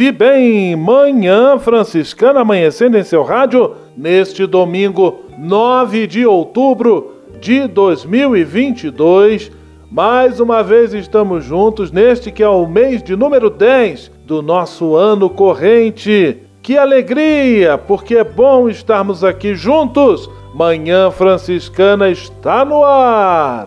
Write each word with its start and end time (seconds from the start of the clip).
Paz 0.00 0.08
e 0.08 0.12
bem, 0.12 0.76
manhã 0.76 1.58
franciscana 1.58 2.40
amanhecendo 2.40 2.96
em 2.96 3.02
seu 3.02 3.22
rádio 3.22 3.74
neste 3.94 4.46
domingo 4.46 5.26
9 5.36 6.06
de 6.06 6.24
outubro 6.24 7.16
de 7.38 7.66
2022. 7.68 9.52
Mais 9.90 10.40
uma 10.40 10.62
vez 10.62 10.94
estamos 10.94 11.44
juntos 11.44 11.92
neste 11.92 12.32
que 12.32 12.42
é 12.42 12.48
o 12.48 12.66
mês 12.66 13.02
de 13.02 13.14
número 13.14 13.50
10 13.50 14.10
do 14.24 14.40
nosso 14.40 14.96
ano 14.96 15.28
corrente. 15.28 16.38
Que 16.62 16.78
alegria, 16.78 17.76
porque 17.76 18.16
é 18.16 18.24
bom 18.24 18.70
estarmos 18.70 19.22
aqui 19.22 19.54
juntos. 19.54 20.30
Manhã 20.54 21.10
Franciscana 21.10 22.08
está 22.08 22.64
no 22.64 22.82
ar. 22.82 23.66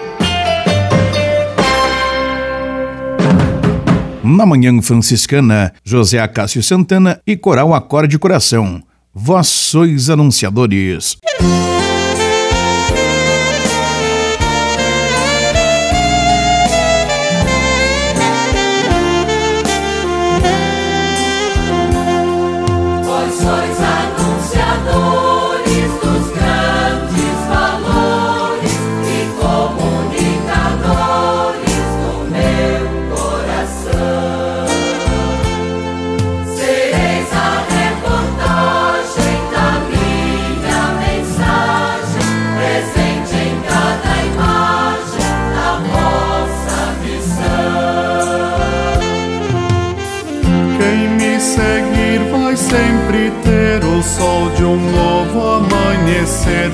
Na 4.23 4.45
Manhã 4.45 4.79
Franciscana, 4.83 5.73
José 5.83 6.19
Acácio 6.19 6.61
Santana 6.61 7.19
e 7.25 7.35
Coral 7.35 7.73
Acorde 7.73 8.19
Coração. 8.19 8.79
Vós 9.13 9.47
sois 9.47 10.11
anunciadores. 10.11 11.17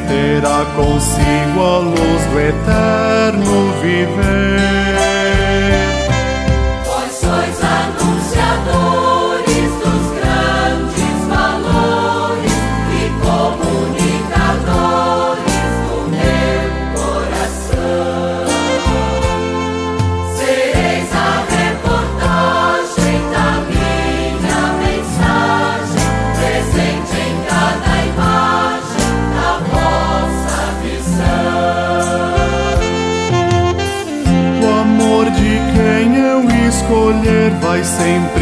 Terá 0.08 0.66
consigo 0.76 1.62
a 1.62 1.78
luz 1.80 2.26
do 2.32 2.40
eterno 2.40 3.72
viver. 3.82 4.47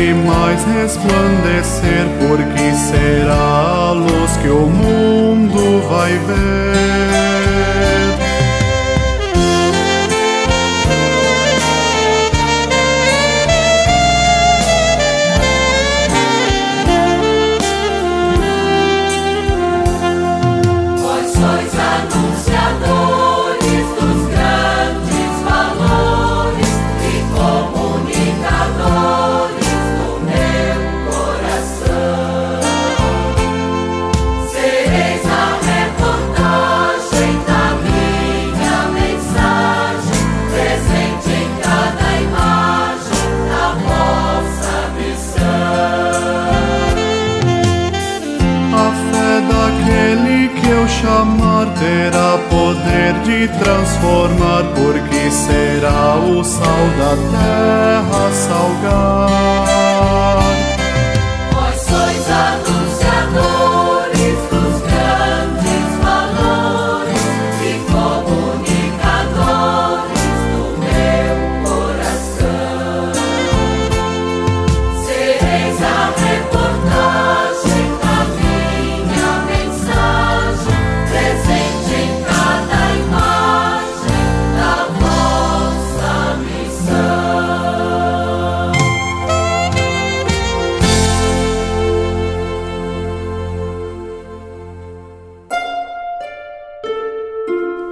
Sempre 0.05 0.13
mais 0.13 0.63
resplandecer, 0.65 1.44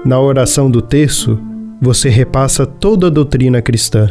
Na 0.06 0.20
oração 0.20 0.70
do 0.70 0.82
terço, 0.82 1.40
você 1.82 2.10
repassa 2.10 2.66
toda 2.66 3.08
a 3.08 3.10
doutrina 3.10 3.62
cristã. 3.62 4.10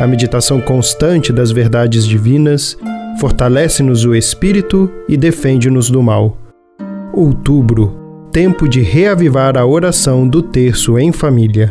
A 0.00 0.06
meditação 0.06 0.60
constante 0.60 1.32
das 1.32 1.50
verdades 1.50 2.06
divinas 2.06 2.78
fortalece-nos 3.20 4.04
o 4.04 4.14
espírito 4.14 4.90
e 5.08 5.16
defende-nos 5.16 5.90
do 5.90 6.02
mal. 6.02 6.38
Outubro 7.12 7.98
tempo 8.32 8.68
de 8.68 8.80
reavivar 8.80 9.56
a 9.56 9.66
oração 9.66 10.28
do 10.28 10.42
terço 10.42 10.98
em 10.98 11.12
família. 11.12 11.70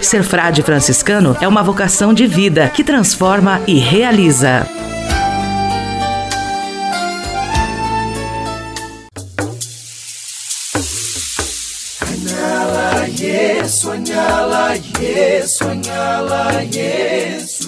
Ser 0.01 0.23
frade 0.23 0.61
franciscano 0.63 1.37
é 1.39 1.47
uma 1.47 1.63
vocação 1.63 2.13
de 2.13 2.25
vida 2.27 2.69
que 2.69 2.83
transforma 2.83 3.61
e 3.67 3.75
realiza. 3.75 4.67
Sonhá-la, 15.47 16.61
yes. 16.61 17.67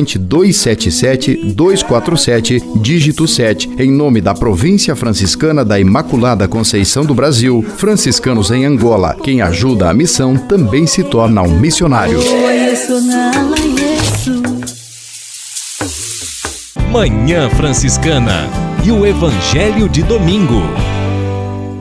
corrente 0.00 0.18
277 0.18 1.52
247, 1.54 2.62
dígito 2.76 3.28
7, 3.28 3.70
em 3.78 3.90
nome 3.90 4.20
da 4.20 4.32
Província 4.34 4.96
Franciscana 4.96 5.64
da 5.64 5.78
Imaculada 5.78 6.48
Conceição 6.48 7.04
do 7.04 7.14
Brasil, 7.14 7.62
franciscanos 7.76 8.50
em 8.50 8.64
Angola. 8.64 9.14
Quem 9.22 9.42
ajuda 9.42 9.90
a 9.90 9.94
missão 9.94 10.36
também 10.36 10.86
se 10.86 11.04
torna 11.04 11.42
um 11.42 11.58
missionário. 11.58 12.18
Manhã 16.90 17.50
Franciscana 17.50 18.48
e 18.82 18.90
o 18.90 19.06
Evangelho 19.06 19.88
de 19.88 20.02
Domingo. 20.02 20.62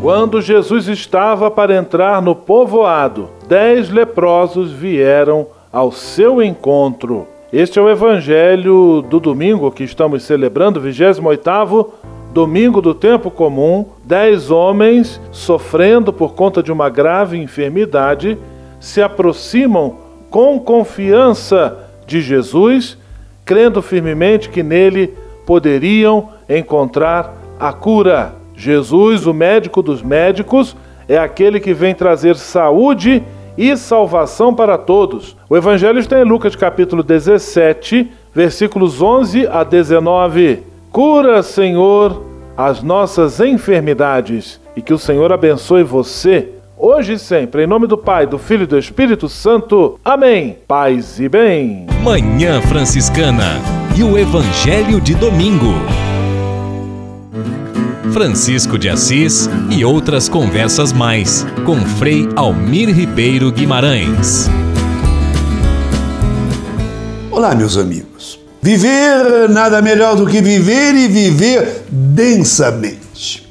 Quando 0.01 0.41
Jesus 0.41 0.87
estava 0.87 1.49
para 1.49 1.75
entrar 1.75 2.21
no 2.21 2.35
povoado, 2.35 3.29
dez 3.47 3.89
leprosos 3.89 4.71
vieram 4.71 5.47
ao 5.71 5.91
seu 5.91 6.41
encontro. 6.41 7.27
Este 7.51 7.79
é 7.79 7.81
o 7.81 7.89
Evangelho 7.89 9.01
do 9.01 9.19
domingo 9.19 9.71
que 9.71 9.83
estamos 9.83 10.21
celebrando, 10.21 10.79
28º 10.79 11.89
domingo 12.31 12.79
do 12.79 12.93
tempo 12.93 13.31
comum. 13.31 13.87
Dez 14.03 14.51
homens, 14.51 15.19
sofrendo 15.31 16.13
por 16.13 16.35
conta 16.35 16.61
de 16.61 16.71
uma 16.71 16.89
grave 16.89 17.39
enfermidade, 17.39 18.37
se 18.79 19.01
aproximam 19.01 19.95
com 20.29 20.59
confiança 20.59 21.89
de 22.05 22.21
Jesus, 22.21 22.99
crendo 23.43 23.81
firmemente 23.81 24.47
que 24.49 24.61
nele 24.61 25.15
poderiam 25.43 26.29
encontrar 26.47 27.33
a 27.59 27.73
cura. 27.73 28.35
Jesus, 28.55 29.25
o 29.25 29.33
médico 29.33 29.81
dos 29.81 30.03
médicos, 30.03 30.77
é 31.07 31.17
aquele 31.17 31.59
que 31.59 31.73
vem 31.73 31.95
trazer 31.95 32.35
saúde 32.35 33.23
e 33.23 33.38
e 33.59 33.75
salvação 33.75 34.55
para 34.55 34.77
todos. 34.77 35.35
O 35.49 35.57
Evangelho 35.57 35.99
está 35.99 36.17
em 36.17 36.23
Lucas 36.23 36.55
capítulo 36.55 37.03
17, 37.03 38.09
versículos 38.33 39.01
11 39.01 39.47
a 39.47 39.65
19. 39.65 40.63
Cura, 40.93 41.43
Senhor, 41.43 42.23
as 42.55 42.81
nossas 42.81 43.41
enfermidades 43.41 44.61
e 44.77 44.81
que 44.81 44.93
o 44.93 44.97
Senhor 44.97 45.33
abençoe 45.33 45.83
você 45.83 46.47
hoje 46.77 47.13
e 47.13 47.19
sempre, 47.19 47.65
em 47.65 47.67
nome 47.67 47.85
do 47.85 47.97
Pai, 47.97 48.25
do 48.25 48.39
Filho 48.39 48.63
e 48.63 48.67
do 48.67 48.79
Espírito 48.79 49.27
Santo. 49.27 49.99
Amém. 50.05 50.57
Paz 50.65 51.19
e 51.19 51.27
bem. 51.27 51.85
Manhã 52.01 52.61
Franciscana 52.61 53.59
e 53.93 54.01
o 54.01 54.17
Evangelho 54.17 55.01
de 55.01 55.13
Domingo. 55.15 55.73
Francisco 58.11 58.77
de 58.77 58.89
Assis 58.89 59.47
e 59.69 59.85
outras 59.85 60.27
conversas 60.27 60.91
mais 60.91 61.45
com 61.65 61.79
Frei 61.97 62.27
Almir 62.35 62.89
Ribeiro 62.89 63.51
Guimarães. 63.51 64.49
Olá, 67.29 67.53
meus 67.53 67.77
amigos. 67.77 68.39
Viver 68.61 69.47
nada 69.49 69.81
melhor 69.81 70.15
do 70.15 70.25
que 70.25 70.41
viver 70.41 70.95
e 70.95 71.07
viver 71.07 71.83
densamente. 71.89 73.47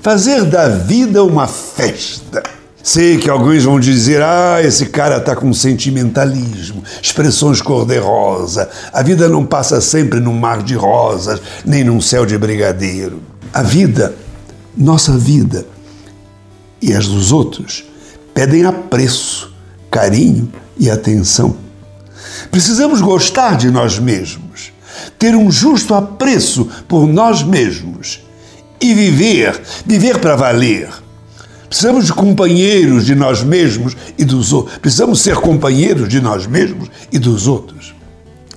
Fazer 0.00 0.44
da 0.44 0.68
vida 0.68 1.24
uma 1.24 1.48
festa. 1.48 2.42
Sei 2.82 3.18
que 3.18 3.28
alguns 3.28 3.64
vão 3.64 3.78
dizer: 3.78 4.22
ah, 4.22 4.60
esse 4.62 4.86
cara 4.86 5.18
está 5.18 5.34
com 5.34 5.52
sentimentalismo, 5.52 6.82
expressões 7.02 7.60
cor-de-rosa. 7.60 8.70
A 8.92 9.02
vida 9.02 9.28
não 9.28 9.44
passa 9.44 9.80
sempre 9.80 10.20
num 10.20 10.38
mar 10.38 10.62
de 10.62 10.74
rosas, 10.74 11.40
nem 11.66 11.84
num 11.84 12.00
céu 12.00 12.24
de 12.24 12.38
brigadeiro. 12.38 13.29
A 13.52 13.62
vida, 13.62 14.14
nossa 14.76 15.18
vida 15.18 15.66
e 16.80 16.92
as 16.92 17.08
dos 17.08 17.32
outros 17.32 17.84
pedem 18.32 18.64
apreço, 18.64 19.52
carinho 19.90 20.52
e 20.78 20.88
atenção. 20.88 21.56
Precisamos 22.50 23.00
gostar 23.00 23.56
de 23.56 23.68
nós 23.68 23.98
mesmos, 23.98 24.72
ter 25.18 25.34
um 25.34 25.50
justo 25.50 25.94
apreço 25.94 26.68
por 26.86 27.06
nós 27.06 27.42
mesmos 27.42 28.20
e 28.80 28.94
viver, 28.94 29.60
viver 29.84 30.18
para 30.18 30.36
valer. 30.36 30.88
Precisamos 31.68 32.06
de 32.06 32.12
companheiros 32.12 33.04
de 33.04 33.14
nós 33.14 33.42
mesmos 33.42 33.96
e 34.16 34.24
dos 34.24 34.52
outros. 34.52 34.78
Precisamos 34.78 35.20
ser 35.20 35.36
companheiros 35.36 36.08
de 36.08 36.20
nós 36.20 36.46
mesmos 36.46 36.88
e 37.12 37.18
dos 37.18 37.46
outros. 37.46 37.94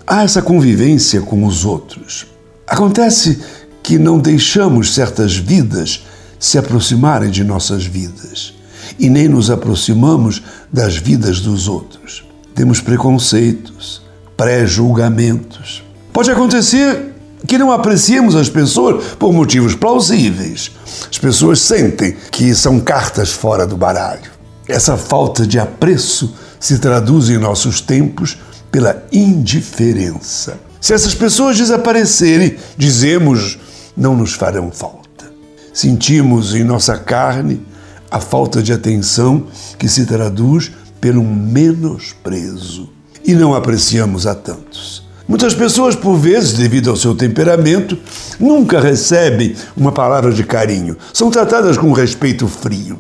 Há 0.05 0.23
essa 0.23 0.41
convivência 0.41 1.21
com 1.21 1.45
os 1.45 1.65
outros. 1.65 2.27
Acontece 2.67 3.39
que 3.83 3.99
não 3.99 4.17
deixamos 4.17 4.95
certas 4.95 5.35
vidas 5.35 6.05
se 6.39 6.57
aproximarem 6.57 7.29
de 7.29 7.43
nossas 7.43 7.85
vidas 7.85 8.53
e 8.97 9.09
nem 9.09 9.27
nos 9.27 9.49
aproximamos 9.49 10.41
das 10.71 10.95
vidas 10.95 11.41
dos 11.41 11.67
outros. 11.67 12.23
Temos 12.55 12.79
preconceitos, 12.79 14.01
pré-julgamentos. 14.37 15.83
Pode 16.11 16.31
acontecer 16.31 17.13
que 17.47 17.57
não 17.57 17.71
apreciemos 17.71 18.35
as 18.35 18.49
pessoas 18.49 19.13
por 19.19 19.33
motivos 19.33 19.75
plausíveis. 19.75 20.71
As 21.09 21.17
pessoas 21.17 21.59
sentem 21.59 22.15
que 22.31 22.55
são 22.55 22.79
cartas 22.79 23.31
fora 23.31 23.67
do 23.67 23.75
baralho. 23.75 24.31
Essa 24.67 24.95
falta 24.95 25.45
de 25.45 25.59
apreço 25.59 26.33
se 26.59 26.79
traduz 26.79 27.29
em 27.29 27.37
nossos 27.37 27.81
tempos 27.81 28.37
pela 28.71 29.03
indiferença. 29.11 30.57
Se 30.79 30.93
essas 30.93 31.13
pessoas 31.13 31.57
desaparecerem, 31.57 32.57
dizemos 32.77 33.57
não 33.95 34.15
nos 34.15 34.33
farão 34.33 34.71
falta. 34.71 35.31
Sentimos 35.73 36.53
em 36.53 36.63
nossa 36.63 36.97
carne 36.97 37.65
a 38.09 38.19
falta 38.19 38.61
de 38.61 38.71
atenção 38.71 39.47
que 39.77 39.89
se 39.89 40.05
traduz 40.05 40.71
pelo 41.01 41.23
menosprezo 41.23 42.89
e 43.25 43.33
não 43.33 43.55
apreciamos 43.55 44.27
a 44.27 44.35
tantos. 44.35 45.03
Muitas 45.27 45.53
pessoas, 45.53 45.95
por 45.95 46.15
vezes, 46.15 46.53
devido 46.53 46.89
ao 46.89 46.97
seu 46.97 47.15
temperamento, 47.15 47.97
nunca 48.39 48.79
recebem 48.79 49.55
uma 49.75 49.91
palavra 49.91 50.31
de 50.31 50.43
carinho. 50.43 50.97
São 51.13 51.31
tratadas 51.31 51.77
com 51.77 51.91
respeito 51.93 52.47
frio. 52.47 52.99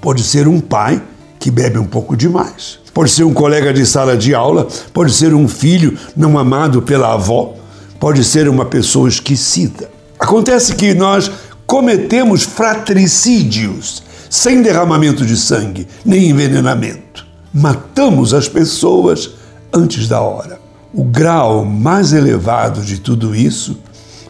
Pode 0.00 0.22
ser 0.22 0.46
um 0.46 0.60
pai 0.60 1.02
que 1.38 1.50
bebe 1.50 1.78
um 1.78 1.84
pouco 1.84 2.16
demais. 2.16 2.78
Pode 2.94 3.10
ser 3.10 3.24
um 3.24 3.34
colega 3.34 3.74
de 3.74 3.84
sala 3.84 4.16
de 4.16 4.34
aula, 4.34 4.68
pode 4.92 5.12
ser 5.12 5.34
um 5.34 5.48
filho 5.48 5.98
não 6.16 6.38
amado 6.38 6.80
pela 6.80 7.12
avó, 7.12 7.54
pode 7.98 8.22
ser 8.22 8.48
uma 8.48 8.64
pessoa 8.64 9.08
esquecida. 9.08 9.90
Acontece 10.24 10.74
que 10.74 10.94
nós 10.94 11.30
cometemos 11.66 12.44
fratricídios 12.44 14.02
sem 14.30 14.62
derramamento 14.62 15.22
de 15.26 15.36
sangue, 15.36 15.86
nem 16.02 16.30
envenenamento. 16.30 17.26
Matamos 17.52 18.32
as 18.32 18.48
pessoas 18.48 19.32
antes 19.70 20.08
da 20.08 20.22
hora. 20.22 20.58
O 20.94 21.04
grau 21.04 21.62
mais 21.62 22.14
elevado 22.14 22.80
de 22.80 22.98
tudo 23.00 23.36
isso 23.36 23.78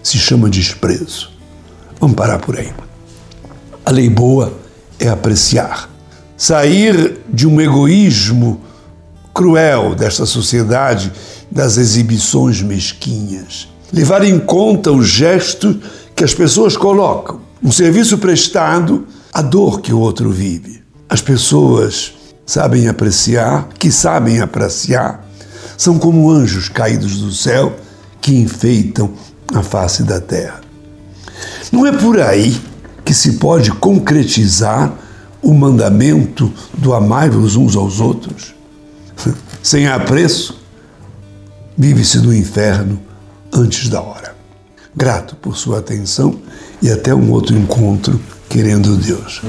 se 0.03 0.19
chama 0.19 0.51
desprezo. 0.51 1.31
Vamos 2.01 2.17
parar 2.17 2.41
por 2.41 2.59
aí. 2.59 2.73
A 3.87 3.93
lei 3.93 4.09
boa 4.11 4.53
é 4.99 5.09
apreciar 5.09 5.89
sair 6.37 7.21
de 7.33 7.47
um 7.47 7.61
egoísmo 7.61 8.61
cruel 9.33 9.95
desta 9.95 10.27
sociedade, 10.27 11.13
das 11.49 11.77
exibições 11.77 12.61
mesquinhas, 12.61 13.69
levar 13.95 14.25
em 14.25 14.41
conta 14.41 14.91
o 14.91 15.03
gesto 15.03 15.81
que 16.17 16.25
as 16.25 16.35
pessoas 16.35 16.77
colocam, 16.77 17.41
um 17.63 17.71
serviço 17.71 18.19
prestado, 18.19 19.07
a 19.33 19.41
dor 19.41 19.81
que 19.81 19.93
o 19.93 19.99
outro 19.99 20.31
vive. 20.31 20.83
As 21.09 21.23
pessoas 21.23 22.13
sabem 22.45 22.89
apreciar, 22.89 23.69
que 23.79 23.93
sabem 23.93 24.41
apreciar, 24.41 25.25
são 25.79 25.99
como 25.99 26.29
anjos 26.29 26.69
caídos 26.69 27.19
do 27.19 27.33
céu 27.33 27.77
que 28.21 28.35
enfeitam 28.35 29.13
a 29.55 29.63
face 29.63 30.03
da 30.03 30.21
terra. 30.21 30.61
Não 31.71 31.87
é 31.87 31.93
por 31.93 32.21
aí 32.21 32.61
que 33.05 33.15
se 33.15 33.35
pode 33.35 33.71
concretizar 33.71 34.93
o 35.41 35.55
mandamento 35.55 36.53
do 36.77 36.95
amai-vos 36.95 37.55
uns 37.55 37.77
aos 37.77 38.01
outros? 38.01 38.55
Sem 39.63 39.87
apreço, 39.87 40.61
vive-se 41.77 42.19
no 42.19 42.35
inferno 42.35 43.01
antes 43.55 43.89
da 43.89 44.03
hora. 44.03 44.35
Grato 44.95 45.37
por 45.37 45.57
sua 45.57 45.79
atenção 45.79 46.39
e 46.83 46.91
até 46.91 47.15
um 47.15 47.31
outro 47.31 47.57
encontro, 47.57 48.21
querendo 48.49 48.97
Deus. 48.97 49.41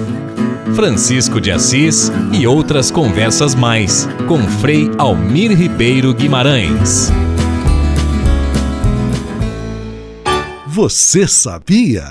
Francisco 0.76 1.40
de 1.40 1.52
Assis 1.52 2.12
e 2.32 2.48
outras 2.48 2.90
conversas 2.90 3.54
mais 3.54 4.08
com 4.28 4.40
Frei 4.60 4.90
Almir 4.98 5.52
Ribeiro 5.52 6.14
Guimarães. 6.14 7.12
Você 10.68 11.28
sabia? 11.28 12.06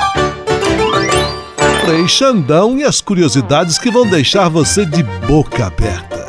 Frei 1.85 2.09
Xandão 2.09 2.79
e 2.79 2.85
as 2.85 3.01
curiosidades 3.01 3.79
que 3.79 3.91
vão 3.91 4.09
deixar 4.09 4.49
você 4.49 4.87
de 4.87 5.03
boca 5.03 5.67
aberta. 5.67 6.24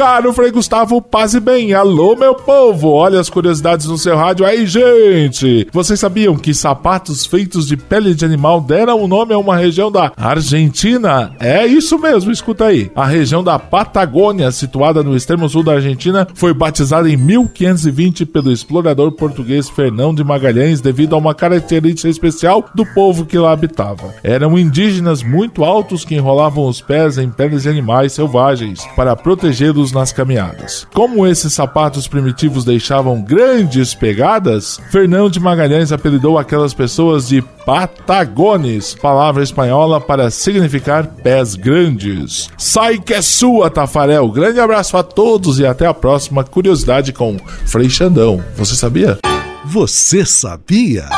Caro 0.00 0.32
Frei 0.32 0.50
Gustavo, 0.50 1.02
paz 1.02 1.34
e 1.34 1.40
bem. 1.40 1.74
Alô, 1.74 2.16
meu 2.16 2.34
povo. 2.34 2.88
Olha 2.88 3.20
as 3.20 3.28
curiosidades 3.28 3.84
no 3.84 3.98
seu 3.98 4.16
rádio 4.16 4.46
aí, 4.46 4.66
gente. 4.66 5.68
Vocês 5.70 6.00
sabiam 6.00 6.38
que 6.38 6.54
sapatos 6.54 7.26
feitos 7.26 7.66
de 7.66 7.76
pele 7.76 8.14
de 8.14 8.24
animal 8.24 8.62
deram 8.62 8.98
o 8.98 9.06
nome 9.06 9.34
a 9.34 9.38
uma 9.38 9.58
região 9.58 9.92
da 9.92 10.10
Argentina? 10.16 11.32
É 11.38 11.66
isso 11.66 11.98
mesmo, 11.98 12.32
escuta 12.32 12.64
aí. 12.64 12.90
A 12.96 13.04
região 13.04 13.44
da 13.44 13.58
Patagônia, 13.58 14.50
situada 14.50 15.02
no 15.02 15.14
extremo 15.14 15.46
sul 15.50 15.62
da 15.62 15.72
Argentina, 15.72 16.26
foi 16.32 16.54
batizada 16.54 17.06
em 17.06 17.18
1520 17.18 18.24
pelo 18.24 18.50
explorador 18.50 19.12
português 19.12 19.68
Fernão 19.68 20.14
de 20.14 20.24
Magalhães 20.24 20.80
devido 20.80 21.14
a 21.14 21.18
uma 21.18 21.34
característica 21.34 22.08
especial 22.08 22.64
do 22.74 22.86
povo 22.86 23.26
que 23.26 23.36
lá 23.36 23.52
habitava. 23.52 24.14
Eram 24.24 24.58
indígenas 24.58 25.22
muito 25.22 25.62
altos 25.62 26.06
que 26.06 26.14
enrolavam 26.14 26.66
os 26.66 26.80
pés 26.80 27.18
em 27.18 27.28
peles 27.28 27.64
de 27.64 27.68
animais 27.68 28.14
selvagens 28.14 28.80
para 28.96 29.14
protegê-los 29.14 29.89
nas 29.92 30.12
caminhadas. 30.12 30.86
Como 30.94 31.26
esses 31.26 31.52
sapatos 31.52 32.06
primitivos 32.06 32.64
deixavam 32.64 33.22
grandes 33.22 33.94
pegadas, 33.94 34.80
Fernão 34.90 35.28
de 35.28 35.40
Magalhães 35.40 35.92
apelidou 35.92 36.38
aquelas 36.38 36.74
pessoas 36.74 37.28
de 37.28 37.42
Patagones, 37.64 38.94
palavra 38.94 39.42
espanhola 39.42 40.00
para 40.00 40.30
significar 40.30 41.06
pés 41.06 41.54
grandes. 41.54 42.48
Sai 42.56 42.98
que 42.98 43.14
é 43.14 43.22
sua, 43.22 43.70
Tafarel. 43.70 44.28
Grande 44.30 44.60
abraço 44.60 44.96
a 44.96 45.02
todos 45.02 45.58
e 45.58 45.66
até 45.66 45.86
a 45.86 45.94
próxima 45.94 46.42
curiosidade 46.42 47.12
com 47.12 47.36
Frei 47.66 47.88
Xandão. 47.88 48.42
Você 48.56 48.74
sabia? 48.74 49.18
Você 49.64 50.24
sabia? 50.24 51.08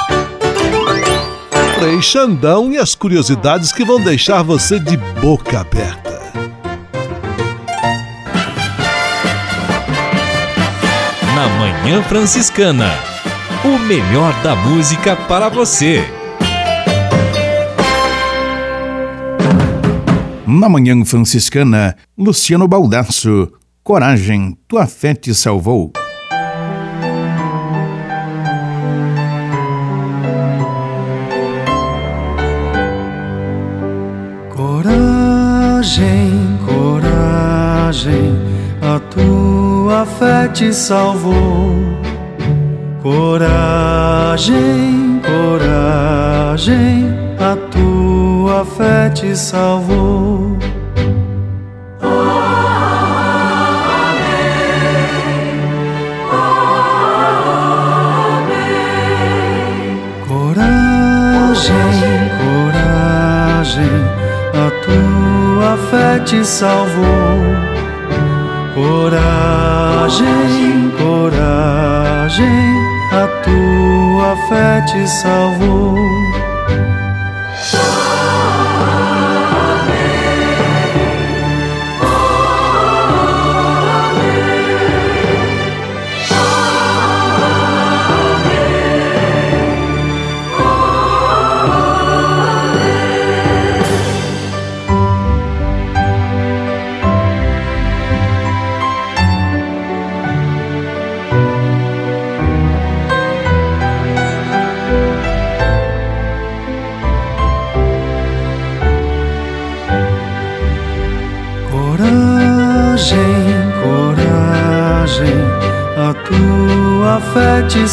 Frei 1.79 2.00
Xandão 2.02 2.71
e 2.71 2.79
as 2.79 2.95
curiosidades 2.95 3.73
que 3.73 3.85
vão 3.85 4.00
deixar 4.00 4.43
você 4.43 4.79
de 4.79 4.97
boca 4.97 5.61
aberta. 5.61 6.12
Na 11.35 11.49
Manhã 11.49 12.03
Franciscana. 12.03 12.91
O 13.65 13.79
melhor 13.79 14.35
da 14.43 14.55
música 14.55 15.17
para 15.17 15.49
você. 15.49 16.05
Na 20.47 20.69
Manhã 20.69 21.03
Franciscana, 21.05 21.97
Luciano 22.19 22.69
Baldasso. 22.69 23.51
Coragem, 23.83 24.59
tua 24.69 24.87
fé 24.87 25.15
te 25.15 25.35
salvou. 25.35 25.93
Coragem, 34.55 36.31
coragem, 36.67 38.37
a 38.83 39.01
tua 39.01 39.72
fé 40.18 40.49
te 40.49 40.72
salvou. 40.72 41.76
Coragem, 43.02 44.61
coragem, 45.28 47.08
a 47.38 47.56
tua 47.70 48.64
fé 48.64 49.11
te 49.11 49.37
salvou. 49.37 50.56
Coragem, 60.28 61.75
coragem, 62.40 63.96
a 64.64 64.66
tua 64.84 65.76
fé 65.90 66.08
te 66.25 66.44
salvou. 66.44 67.02
Coragem, 70.12 70.90
coragem, 70.99 72.45
a 73.12 73.26
tua 73.42 74.37
fé 74.47 74.83
te 74.83 75.09
salvou. 75.09 76.32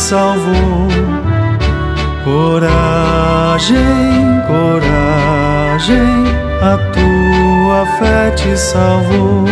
Salvou. 0.09 0.87
Coragem, 2.23 3.77
coragem, 4.47 6.23
a 6.63 6.73
tua 6.95 7.85
fé 7.99 8.31
te 8.31 8.57
salvou. 8.57 9.45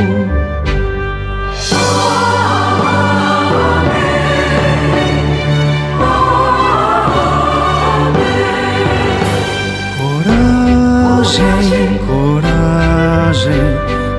Coragem, 10.01 11.99
coragem, 12.07 13.67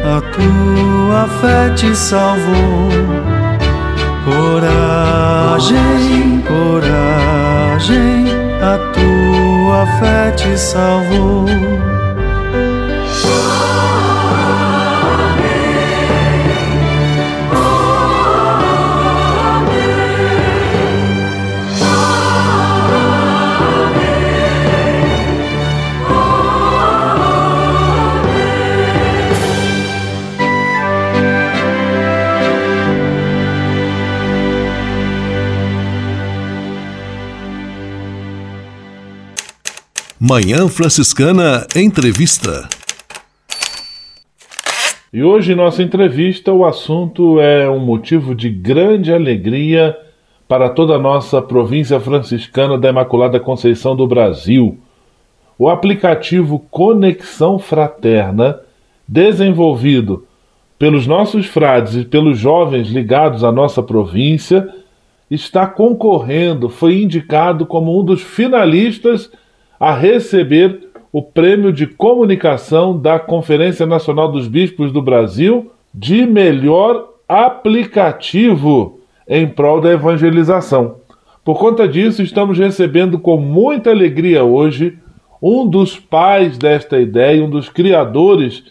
a 0.05 0.21
tua 0.37 1.23
fé 1.41 1.61
te 1.75 1.91
salvou. 1.97 2.89
Coragem, 4.25 5.98
fé 9.99 10.33
te 10.37 10.57
salvou. 10.57 11.78
Manhã 40.29 40.69
Franciscana 40.69 41.67
Entrevista. 41.75 42.69
E 45.11 45.23
hoje, 45.23 45.53
em 45.53 45.55
nossa 45.55 45.83
entrevista, 45.83 46.53
o 46.53 46.67
assunto 46.67 47.41
é 47.41 47.67
um 47.71 47.79
motivo 47.79 48.35
de 48.35 48.51
grande 48.51 49.11
alegria 49.11 49.97
para 50.47 50.69
toda 50.69 50.97
a 50.97 50.99
nossa 50.99 51.41
província 51.41 51.99
franciscana 51.99 52.77
da 52.77 52.91
Imaculada 52.91 53.41
Conceição 53.41 53.97
do 53.97 54.07
Brasil. 54.07 54.77
O 55.59 55.67
aplicativo 55.67 56.59
Conexão 56.71 57.59
Fraterna, 57.59 58.61
desenvolvido 59.09 60.27
pelos 60.79 61.07
nossos 61.07 61.47
frades 61.47 61.95
e 61.95 62.05
pelos 62.05 62.39
jovens 62.39 62.89
ligados 62.89 63.43
à 63.43 63.51
nossa 63.51 63.83
província, 63.83 64.69
está 65.31 65.67
concorrendo, 65.67 66.69
foi 66.69 67.01
indicado 67.01 67.65
como 67.65 67.99
um 67.99 68.05
dos 68.05 68.21
finalistas 68.21 69.31
a 69.79 69.95
receber 69.95 70.89
o 71.13 71.23
prêmio 71.23 71.73
de 71.73 71.87
comunicação 71.87 72.99
da 72.99 73.19
Conferência 73.19 73.87
Nacional 73.87 74.31
dos 74.31 74.47
Bispos 74.47 74.93
do 74.93 75.01
Brasil 75.01 75.71
de 75.95 76.27
melhor 76.27 77.09
aplicativo 77.29 79.01
em 79.27 79.47
prol 79.47 79.81
da 79.81 79.93
evangelização. 79.93 80.97
Por 81.45 81.59
conta 81.59 81.89
disso, 81.89 82.23
estamos 82.23 82.59
recebendo 82.59 83.19
com 83.19 83.39
muita 83.39 83.91
alegria 83.91 84.45
hoje 84.45 84.99
um 85.41 85.67
dos 85.67 85.99
pais 85.99 86.59
desta 86.59 86.99
ideia, 87.01 87.45
um 87.45 87.49
dos 87.49 87.69
criadores 87.69 88.65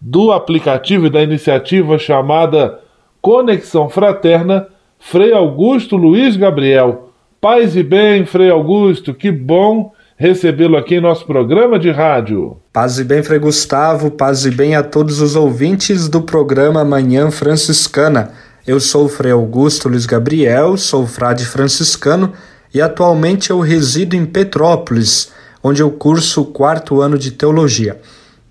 do 0.00 0.32
aplicativo 0.32 1.06
e 1.06 1.10
da 1.10 1.22
iniciativa 1.22 1.98
chamada 1.98 2.80
Conexão 3.20 3.88
Fraterna, 3.88 4.66
Frei 4.98 5.32
Augusto 5.32 5.96
Luiz 5.96 6.36
Gabriel. 6.36 7.10
Paz 7.40 7.76
e 7.76 7.82
bem, 7.82 8.24
Frei 8.24 8.50
Augusto, 8.50 9.14
que 9.14 9.30
bom 9.30 9.92
recebê-lo 10.16 10.76
aqui 10.76 10.96
em 10.96 11.00
nosso 11.00 11.26
programa 11.26 11.78
de 11.78 11.90
rádio. 11.90 12.56
Paz 12.72 12.98
e 12.98 13.04
bem, 13.04 13.22
Frei 13.22 13.38
Gustavo, 13.38 14.10
paz 14.10 14.44
e 14.44 14.50
bem 14.50 14.76
a 14.76 14.82
todos 14.82 15.20
os 15.20 15.34
ouvintes 15.34 16.08
do 16.08 16.22
programa 16.22 16.84
Manhã 16.84 17.30
Franciscana. 17.30 18.30
Eu 18.66 18.78
sou 18.78 19.06
o 19.06 19.08
Frei 19.08 19.32
Augusto 19.32 19.88
Luiz 19.88 20.06
Gabriel, 20.06 20.76
sou 20.76 21.06
frade 21.06 21.44
franciscano 21.44 22.32
e 22.72 22.80
atualmente 22.80 23.50
eu 23.50 23.60
resido 23.60 24.14
em 24.14 24.24
Petrópolis, 24.24 25.32
onde 25.62 25.82
eu 25.82 25.90
curso 25.90 26.42
o 26.42 26.46
quarto 26.46 27.00
ano 27.00 27.18
de 27.18 27.32
teologia. 27.32 28.00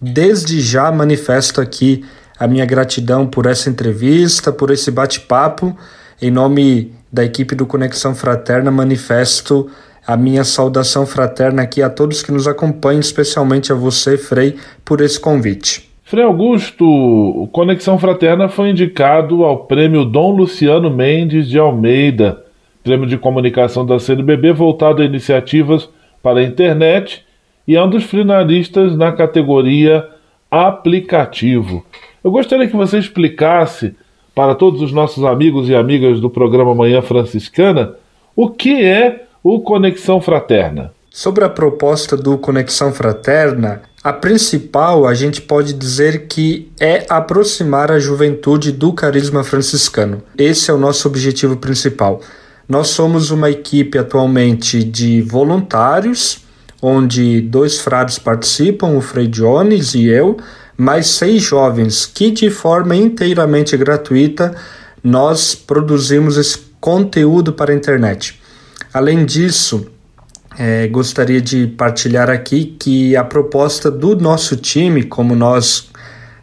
Desde 0.01 0.59
já 0.61 0.91
manifesto 0.91 1.61
aqui 1.61 2.03
a 2.37 2.45
minha 2.45 2.65
gratidão 2.65 3.25
por 3.25 3.45
essa 3.45 3.69
entrevista, 3.69 4.51
por 4.51 4.69
esse 4.69 4.91
bate-papo. 4.91 5.75
Em 6.21 6.29
nome 6.29 6.93
da 7.11 7.23
equipe 7.23 7.55
do 7.55 7.65
Conexão 7.65 8.13
Fraterna, 8.13 8.69
manifesto 8.69 9.69
a 10.05 10.17
minha 10.17 10.43
saudação 10.43 11.05
fraterna 11.05 11.63
aqui 11.63 11.81
a 11.81 11.89
todos 11.89 12.21
que 12.21 12.31
nos 12.31 12.47
acompanham, 12.47 12.99
especialmente 12.99 13.71
a 13.71 13.75
você, 13.75 14.17
Frei, 14.17 14.55
por 14.83 15.01
esse 15.01 15.19
convite. 15.19 15.89
Frei 16.03 16.23
Augusto, 16.23 17.49
Conexão 17.51 17.97
Fraterna 17.97 18.47
foi 18.47 18.69
indicado 18.69 19.43
ao 19.43 19.65
prêmio 19.65 20.05
Dom 20.05 20.31
Luciano 20.35 20.89
Mendes 20.89 21.49
de 21.49 21.57
Almeida, 21.57 22.43
prêmio 22.83 23.07
de 23.07 23.17
comunicação 23.17 23.85
da 23.85 23.97
CNBB 23.97 24.51
voltado 24.51 25.01
a 25.01 25.05
iniciativas 25.05 25.89
para 26.21 26.39
a 26.39 26.43
internet 26.43 27.25
e 27.67 27.75
é 27.75 27.83
um 27.83 27.89
dos 27.89 28.03
finalistas 28.03 28.95
na 28.95 29.11
categoria 29.11 30.07
aplicativo. 30.51 31.83
Eu 32.23 32.29
gostaria 32.29 32.67
que 32.67 32.75
você 32.75 32.99
explicasse 32.99 33.95
para 34.35 34.53
todos 34.53 34.81
os 34.81 34.91
nossos 34.91 35.23
amigos 35.23 35.69
e 35.69 35.75
amigas 35.75 36.19
do 36.19 36.29
programa 36.29 36.75
Manhã 36.75 37.01
Franciscana 37.01 37.95
o 38.35 38.49
que 38.49 38.83
é 38.83 39.25
o 39.43 39.59
Conexão 39.59 40.21
Fraterna. 40.21 40.93
Sobre 41.11 41.43
a 41.43 41.49
proposta 41.49 42.15
do 42.15 42.37
Conexão 42.37 42.93
Fraterna, 42.93 43.81
a 44.01 44.13
principal 44.13 45.05
a 45.05 45.13
gente 45.13 45.41
pode 45.41 45.73
dizer 45.73 46.27
que 46.27 46.71
é 46.79 47.05
aproximar 47.09 47.91
a 47.91 47.99
juventude 47.99 48.71
do 48.71 48.93
carisma 48.93 49.43
franciscano. 49.43 50.23
Esse 50.37 50.71
é 50.71 50.73
o 50.73 50.77
nosso 50.77 51.09
objetivo 51.09 51.57
principal. 51.57 52.21
Nós 52.69 52.87
somos 52.87 53.31
uma 53.31 53.51
equipe 53.51 53.97
atualmente 53.97 54.81
de 54.81 55.21
voluntários, 55.21 56.45
onde 56.81 57.41
dois 57.41 57.81
frades 57.81 58.17
participam, 58.17 58.95
o 58.95 59.01
Frei 59.01 59.27
Jones 59.27 59.93
e 59.93 60.05
eu, 60.05 60.37
mais 60.77 61.07
seis 61.07 61.43
jovens 61.43 62.05
que, 62.05 62.31
de 62.31 62.49
forma 62.49 62.95
inteiramente 62.95 63.75
gratuita, 63.75 64.55
nós 65.03 65.53
produzimos 65.53 66.37
esse 66.37 66.59
conteúdo 66.79 67.51
para 67.51 67.73
a 67.73 67.75
internet. 67.75 68.41
Além 68.93 69.25
disso, 69.25 69.87
é, 70.57 70.87
gostaria 70.87 71.41
de 71.41 71.65
partilhar 71.65 72.29
aqui 72.29 72.75
que 72.79 73.15
a 73.15 73.23
proposta 73.23 73.89
do 73.89 74.15
nosso 74.15 74.55
time, 74.55 75.01
como 75.01 75.35
nós 75.35 75.89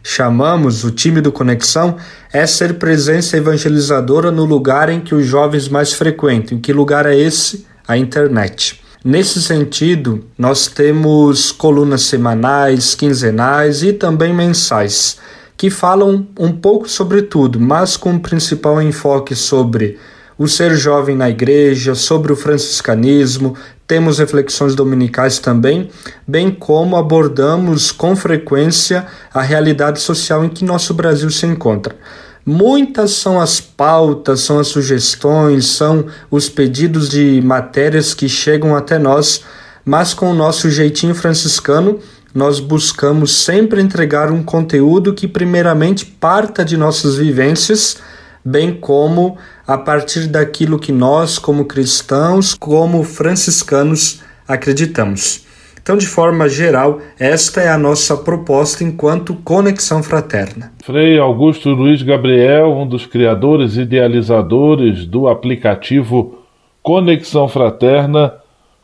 chamamos 0.03 0.83
o 0.83 0.91
time 0.91 1.21
do 1.21 1.31
Conexão, 1.31 1.95
é 2.33 2.45
ser 2.45 2.73
presença 2.73 3.37
evangelizadora 3.37 4.31
no 4.31 4.43
lugar 4.43 4.89
em 4.89 4.99
que 4.99 5.15
os 5.15 5.25
jovens 5.25 5.69
mais 5.69 5.93
frequentam. 5.93 6.57
Em 6.57 6.61
que 6.61 6.73
lugar 6.73 7.05
é 7.05 7.17
esse? 7.17 7.65
A 7.87 7.97
internet. 7.97 8.81
Nesse 9.03 9.41
sentido, 9.41 10.25
nós 10.37 10.67
temos 10.67 11.53
colunas 11.53 12.01
semanais, 12.03 12.93
quinzenais 12.95 13.81
e 13.81 13.93
também 13.93 14.33
mensais, 14.33 15.17
que 15.55 15.69
falam 15.69 16.27
um 16.37 16.51
pouco 16.51 16.89
sobre 16.89 17.21
tudo, 17.21 17.59
mas 17.59 17.95
com 17.95 18.15
o 18.15 18.19
principal 18.19 18.81
enfoque 18.81 19.35
sobre 19.35 19.97
o 20.41 20.47
ser 20.47 20.75
jovem 20.75 21.15
na 21.15 21.29
igreja, 21.29 21.93
sobre 21.93 22.33
o 22.33 22.35
franciscanismo, 22.35 23.55
temos 23.85 24.17
reflexões 24.17 24.73
dominicais 24.73 25.37
também, 25.37 25.91
bem 26.27 26.49
como 26.49 26.97
abordamos 26.97 27.91
com 27.91 28.15
frequência 28.15 29.05
a 29.31 29.43
realidade 29.43 30.01
social 30.01 30.43
em 30.43 30.49
que 30.49 30.65
nosso 30.65 30.95
Brasil 30.95 31.29
se 31.29 31.45
encontra. 31.45 31.95
Muitas 32.43 33.11
são 33.11 33.39
as 33.39 33.61
pautas, 33.61 34.39
são 34.39 34.57
as 34.57 34.69
sugestões, 34.69 35.67
são 35.67 36.07
os 36.31 36.49
pedidos 36.49 37.07
de 37.07 37.39
matérias 37.45 38.15
que 38.15 38.27
chegam 38.27 38.75
até 38.75 38.97
nós, 38.97 39.43
mas 39.85 40.11
com 40.11 40.31
o 40.31 40.35
nosso 40.35 40.71
jeitinho 40.71 41.13
franciscano, 41.13 41.99
nós 42.33 42.59
buscamos 42.59 43.43
sempre 43.43 43.79
entregar 43.79 44.31
um 44.31 44.41
conteúdo 44.41 45.13
que, 45.13 45.27
primeiramente, 45.27 46.03
parta 46.03 46.65
de 46.65 46.75
nossas 46.75 47.15
vivências 47.15 47.97
bem 48.43 48.73
como 48.73 49.37
a 49.67 49.77
partir 49.77 50.27
daquilo 50.27 50.79
que 50.79 50.91
nós, 50.91 51.37
como 51.37 51.65
cristãos, 51.65 52.53
como 52.53 53.03
franciscanos, 53.03 54.21
acreditamos. 54.47 55.45
Então, 55.81 55.97
de 55.97 56.05
forma 56.05 56.47
geral, 56.47 56.99
esta 57.19 57.61
é 57.61 57.69
a 57.69 57.77
nossa 57.77 58.15
proposta 58.15 58.83
enquanto 58.83 59.33
Conexão 59.33 60.03
Fraterna. 60.03 60.71
Frei 60.83 61.17
Augusto 61.17 61.69
Luiz 61.69 62.03
Gabriel, 62.03 62.71
um 62.71 62.87
dos 62.87 63.07
criadores 63.07 63.77
e 63.77 63.81
idealizadores 63.81 65.05
do 65.05 65.27
aplicativo 65.27 66.39
Conexão 66.83 67.47
Fraterna, 67.47 68.35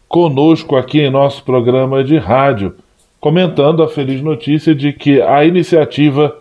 conosco 0.07 0.75
aqui 0.75 1.01
em 1.01 1.11
nosso 1.11 1.43
programa 1.43 2.03
de 2.03 2.17
rádio, 2.17 2.75
comentando 3.19 3.83
a 3.83 3.87
feliz 3.87 4.21
notícia 4.21 4.73
de 4.73 4.91
que 4.91 5.21
a 5.21 5.45
iniciativa 5.45 6.35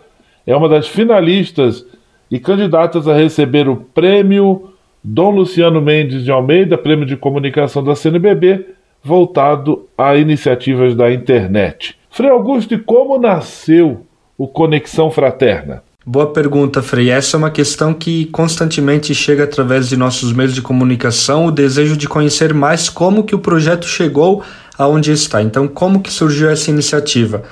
é 0.45 0.55
uma 0.55 0.69
das 0.69 0.87
finalistas 0.87 1.85
e 2.29 2.39
candidatas 2.39 3.07
a 3.07 3.15
receber 3.15 3.67
o 3.67 3.75
prêmio 3.75 4.69
Dom 5.03 5.31
Luciano 5.31 5.81
Mendes 5.81 6.23
de 6.23 6.31
Almeida, 6.31 6.77
prêmio 6.77 7.05
de 7.05 7.15
comunicação 7.15 7.83
da 7.83 7.95
CNBB, 7.95 8.65
voltado 9.03 9.87
a 9.97 10.15
iniciativas 10.15 10.95
da 10.95 11.11
internet. 11.11 11.97
Frei 12.09 12.29
Augusto, 12.29 12.77
como 12.79 13.17
nasceu 13.17 14.05
o 14.37 14.47
Conexão 14.47 15.09
Fraterna? 15.09 15.83
Boa 16.05 16.27
pergunta, 16.27 16.81
Frei. 16.81 17.09
Essa 17.09 17.35
é 17.35 17.37
uma 17.37 17.51
questão 17.51 17.93
que 17.93 18.25
constantemente 18.27 19.13
chega 19.13 19.43
através 19.43 19.89
de 19.89 19.97
nossos 19.97 20.31
meios 20.31 20.55
de 20.55 20.61
comunicação, 20.61 21.45
o 21.45 21.51
desejo 21.51 21.97
de 21.97 22.07
conhecer 22.07 22.53
mais 22.53 22.89
como 22.89 23.23
que 23.23 23.35
o 23.35 23.39
projeto 23.39 23.85
chegou 23.85 24.41
aonde 24.77 25.11
está. 25.11 25.41
Então, 25.41 25.67
como 25.67 26.01
que 26.01 26.11
surgiu 26.11 26.49
essa 26.49 26.71
iniciativa? 26.71 27.43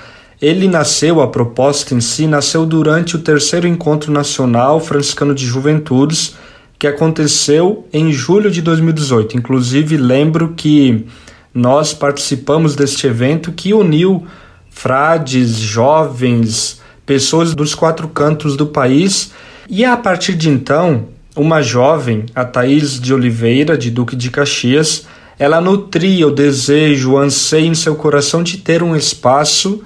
Ele 0.46 0.68
nasceu, 0.68 1.22
a 1.22 1.28
proposta 1.28 1.96
em 1.96 2.00
si, 2.00 2.28
nasceu 2.28 2.68
durante 2.68 3.16
o 3.16 3.20
terceiro 3.20 3.68
encontro 3.68 4.12
nacional 4.12 4.80
franciscano 4.80 5.34
de 5.34 5.44
juventudes, 5.44 6.36
que 6.78 6.86
aconteceu 6.86 7.88
em 7.92 8.12
julho 8.12 8.52
de 8.52 8.62
2018. 8.62 9.36
Inclusive, 9.36 9.98
lembro 9.98 10.54
que 10.56 11.08
nós 11.52 11.96
participamos 11.96 12.76
deste 12.76 13.08
evento 13.08 13.54
que 13.54 13.74
uniu 13.74 14.28
frades, 14.70 15.56
jovens, 15.58 16.80
pessoas 17.08 17.56
dos 17.56 17.74
quatro 17.74 18.08
cantos 18.08 18.56
do 18.56 18.68
país. 18.68 19.32
E 19.68 19.84
a 19.84 19.98
partir 19.98 20.36
de 20.36 20.48
então, 20.48 21.08
uma 21.36 21.64
jovem, 21.64 22.28
a 22.36 22.46
Thaís 22.46 23.00
de 23.00 23.12
Oliveira, 23.12 23.76
de 23.76 23.90
Duque 23.90 24.16
de 24.16 24.30
Caxias, 24.30 25.08
ela 25.40 25.60
nutria 25.60 26.28
o 26.28 26.32
desejo, 26.32 27.14
o 27.14 27.18
anseio 27.18 27.66
em 27.66 27.74
seu 27.74 27.96
coração 27.96 28.44
de 28.44 28.58
ter 28.58 28.84
um 28.84 28.96
espaço 28.96 29.82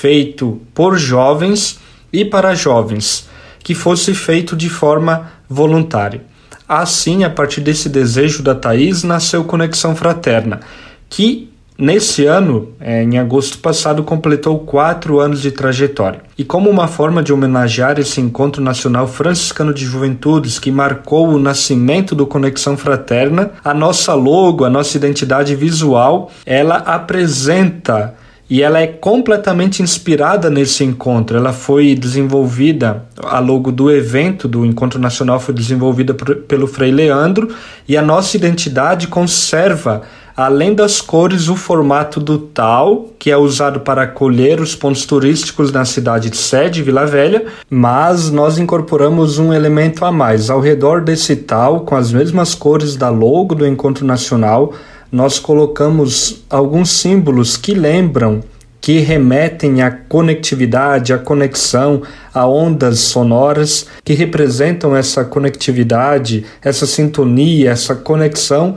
feito 0.00 0.60
por 0.74 0.98
jovens 0.98 1.78
e 2.12 2.24
para 2.24 2.54
jovens, 2.54 3.28
que 3.60 3.74
fosse 3.74 4.12
feito 4.12 4.56
de 4.56 4.68
forma 4.68 5.30
voluntária. 5.48 6.22
Assim, 6.68 7.24
a 7.24 7.30
partir 7.30 7.60
desse 7.60 7.88
desejo 7.88 8.42
da 8.42 8.54
Thaís, 8.54 9.04
nasceu 9.04 9.44
Conexão 9.44 9.94
Fraterna, 9.94 10.60
que 11.08 11.48
Nesse 11.76 12.24
ano, 12.24 12.68
é, 12.80 13.02
em 13.02 13.18
agosto 13.18 13.58
passado, 13.58 14.04
completou 14.04 14.60
quatro 14.60 15.18
anos 15.18 15.42
de 15.42 15.50
trajetória. 15.50 16.20
E 16.38 16.44
como 16.44 16.70
uma 16.70 16.86
forma 16.86 17.20
de 17.20 17.32
homenagear 17.32 17.98
esse 17.98 18.20
encontro 18.20 18.62
nacional 18.62 19.08
franciscano 19.08 19.74
de 19.74 19.84
juventudes 19.84 20.60
que 20.60 20.70
marcou 20.70 21.28
o 21.28 21.38
nascimento 21.38 22.14
do 22.14 22.28
Conexão 22.28 22.76
Fraterna, 22.76 23.50
a 23.64 23.74
nossa 23.74 24.14
logo, 24.14 24.64
a 24.64 24.70
nossa 24.70 24.96
identidade 24.96 25.56
visual, 25.56 26.30
ela 26.46 26.76
apresenta 26.76 28.14
e 28.48 28.62
ela 28.62 28.80
é 28.80 28.86
completamente 28.86 29.82
inspirada 29.82 30.50
nesse 30.50 30.84
encontro. 30.84 31.36
Ela 31.36 31.52
foi 31.52 31.94
desenvolvida, 31.94 33.04
a 33.22 33.38
logo 33.38 33.72
do 33.72 33.90
evento 33.90 34.46
do 34.46 34.64
Encontro 34.64 35.00
Nacional 35.00 35.40
foi 35.40 35.54
desenvolvida 35.54 36.12
por, 36.12 36.36
pelo 36.36 36.66
Frei 36.66 36.90
Leandro 36.90 37.48
e 37.88 37.96
a 37.96 38.02
nossa 38.02 38.36
identidade 38.36 39.08
conserva 39.08 40.02
além 40.36 40.74
das 40.74 41.00
cores, 41.00 41.48
o 41.48 41.54
formato 41.54 42.18
do 42.18 42.38
tal, 42.38 43.10
que 43.18 43.30
é 43.30 43.36
usado 43.36 43.80
para 43.80 44.02
acolher 44.02 44.60
os 44.60 44.74
pontos 44.74 45.06
turísticos 45.06 45.70
na 45.70 45.84
cidade 45.84 46.28
de 46.28 46.36
sede, 46.36 46.82
Vila 46.82 47.06
Velha, 47.06 47.44
mas 47.70 48.30
nós 48.30 48.58
incorporamos 48.58 49.38
um 49.38 49.52
elemento 49.52 50.04
a 50.04 50.10
mais. 50.10 50.50
Ao 50.50 50.60
redor 50.60 51.02
desse 51.02 51.36
tal, 51.36 51.80
com 51.80 51.94
as 51.94 52.12
mesmas 52.12 52.54
cores 52.54 52.96
da 52.96 53.10
logo 53.10 53.54
do 53.54 53.66
Encontro 53.66 54.04
Nacional, 54.04 54.72
nós 55.14 55.38
colocamos 55.38 56.42
alguns 56.50 56.90
símbolos 56.90 57.56
que 57.56 57.72
lembram 57.72 58.42
que 58.80 58.98
remetem 58.98 59.80
à 59.80 59.88
conectividade, 59.88 61.12
à 61.12 61.18
conexão, 61.18 62.02
a 62.34 62.48
ondas 62.48 62.98
sonoras 62.98 63.86
que 64.02 64.12
representam 64.12 64.96
essa 64.96 65.24
conectividade, 65.24 66.44
essa 66.60 66.84
sintonia, 66.84 67.70
essa 67.70 67.94
conexão 67.94 68.76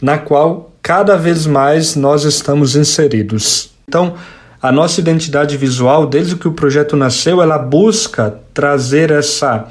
na 0.00 0.16
qual 0.16 0.72
cada 0.80 1.18
vez 1.18 1.46
mais 1.46 1.94
nós 1.94 2.24
estamos 2.24 2.76
inseridos. 2.76 3.70
Então, 3.86 4.14
a 4.62 4.72
nossa 4.72 5.00
identidade 5.00 5.58
visual, 5.58 6.06
desde 6.06 6.34
que 6.34 6.48
o 6.48 6.52
projeto 6.52 6.96
nasceu, 6.96 7.42
ela 7.42 7.58
busca 7.58 8.38
trazer 8.54 9.10
essa 9.10 9.68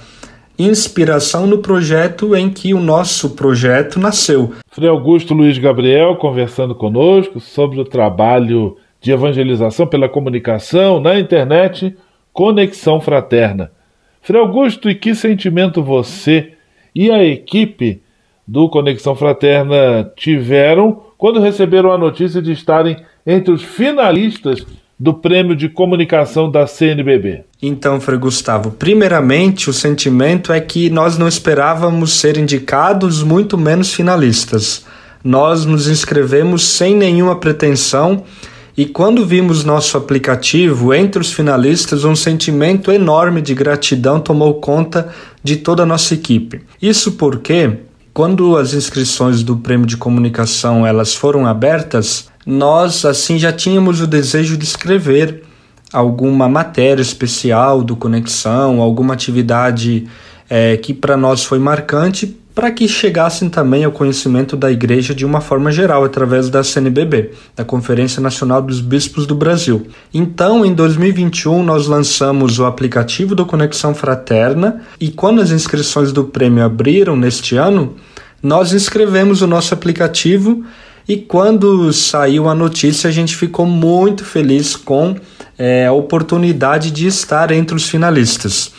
inspiração 0.57 1.47
no 1.47 1.57
projeto 1.57 2.35
em 2.35 2.49
que 2.49 2.73
o 2.73 2.79
nosso 2.79 3.31
projeto 3.31 3.99
nasceu. 3.99 4.53
Frei 4.69 4.89
Augusto 4.89 5.33
Luiz 5.33 5.57
Gabriel 5.57 6.15
conversando 6.15 6.75
conosco 6.75 7.39
sobre 7.39 7.79
o 7.79 7.85
trabalho 7.85 8.77
de 9.01 9.11
evangelização 9.11 9.87
pela 9.87 10.07
comunicação 10.07 10.99
na 10.99 11.19
internet, 11.19 11.95
Conexão 12.31 13.01
Fraterna. 13.01 13.71
Frei 14.21 14.39
Augusto, 14.39 14.89
e 14.89 14.95
que 14.95 15.13
sentimento 15.13 15.83
você 15.83 16.53
e 16.95 17.11
a 17.11 17.23
equipe 17.23 18.01
do 18.47 18.69
Conexão 18.69 19.15
Fraterna 19.15 20.11
tiveram 20.15 21.03
quando 21.17 21.39
receberam 21.39 21.91
a 21.91 21.97
notícia 21.97 22.41
de 22.41 22.51
estarem 22.51 22.97
entre 23.25 23.53
os 23.53 23.63
finalistas 23.63 24.65
do 24.99 25.13
Prêmio 25.13 25.56
de 25.56 25.69
Comunicação 25.69 26.49
da 26.49 26.67
CNBB? 26.67 27.43
Então, 27.62 27.99
Frei 27.99 28.17
Gustavo, 28.17 28.71
primeiramente 28.71 29.69
o 29.69 29.73
sentimento 29.73 30.51
é 30.51 30.60
que 30.60 30.89
nós 30.89 31.17
não 31.17 31.27
esperávamos 31.27 32.13
ser 32.13 32.38
indicados, 32.38 33.23
muito 33.23 33.58
menos 33.58 33.93
finalistas. 33.93 34.86
Nós 35.23 35.65
nos 35.65 35.88
inscrevemos 35.88 36.63
sem 36.63 36.95
nenhuma 36.95 37.36
pretensão 37.38 38.23
e 38.75 38.88
quando 38.88 39.23
vimos 39.23 39.63
nosso 39.63 39.95
aplicativo 39.97 40.93
entre 40.93 41.21
os 41.21 41.32
finalistas, 41.32 42.03
um 42.03 42.15
sentimento 42.15 42.91
enorme 42.91 43.39
de 43.39 43.53
gratidão 43.53 44.19
tomou 44.19 44.56
conta 44.56 45.10
de 45.43 45.58
toda 45.58 45.84
a 45.84 45.86
nossa 45.86 46.15
equipe. 46.15 46.62
Isso 46.82 47.12
porque 47.12 47.77
quando 48.12 48.58
as 48.58 48.73
inscrições 48.73 49.43
do 49.43 49.58
prêmio 49.58 49.86
de 49.86 49.95
comunicação 49.95 50.88
elas 50.88 51.13
foram 51.13 51.45
abertas, 51.45 52.27
nós 52.45 53.06
assim 53.06 53.38
já 53.38 53.51
tínhamos 53.51 54.01
o 54.01 54.08
desejo 54.08 54.58
de 54.58 54.65
escrever 54.65 55.43
alguma 55.91 56.49
matéria 56.49 57.01
especial 57.01 57.84
do 57.84 57.95
Conexão, 57.95 58.82
alguma 58.82 59.13
atividade 59.13 60.08
é, 60.49 60.75
que 60.75 60.93
para 60.93 61.15
nós 61.15 61.43
foi 61.43 61.60
marcante, 61.60 62.38
para 62.53 62.71
que 62.71 62.88
chegassem 62.88 63.49
também 63.49 63.84
ao 63.84 63.91
conhecimento 63.91 64.56
da 64.56 64.71
Igreja 64.71 65.13
de 65.13 65.25
uma 65.25 65.41
forma 65.41 65.71
geral, 65.71 66.03
através 66.03 66.49
da 66.49 66.63
CNBB, 66.63 67.32
da 67.56 67.65
Conferência 67.65 68.21
Nacional 68.21 68.62
dos 68.62 68.79
Bispos 68.79 69.25
do 69.25 69.34
Brasil. 69.34 69.88
Então, 70.13 70.63
em 70.63 70.73
2021, 70.73 71.63
nós 71.63 71.88
lançamos 71.88 72.60
o 72.60 72.65
aplicativo 72.65 73.34
do 73.34 73.45
Conexão 73.45 73.95
Fraterna 73.95 74.82
e 74.99 75.10
quando 75.10 75.41
as 75.41 75.51
inscrições 75.51 76.12
do 76.12 76.25
prêmio 76.25 76.63
abriram 76.63 77.15
neste 77.15 77.56
ano, 77.56 77.95
nós 78.41 78.73
inscrevemos 78.73 79.41
o 79.41 79.47
nosso 79.47 79.73
aplicativo 79.73 80.63
e 81.07 81.17
quando 81.17 81.91
saiu 81.91 82.47
a 82.47 82.55
notícia, 82.55 83.09
a 83.09 83.11
gente 83.11 83.35
ficou 83.35 83.65
muito 83.65 84.23
feliz 84.23 84.75
com 84.75 85.15
é, 85.57 85.87
a 85.87 85.91
oportunidade 85.91 86.91
de 86.91 87.07
estar 87.07 87.51
entre 87.51 87.75
os 87.75 87.89
finalistas. 87.89 88.71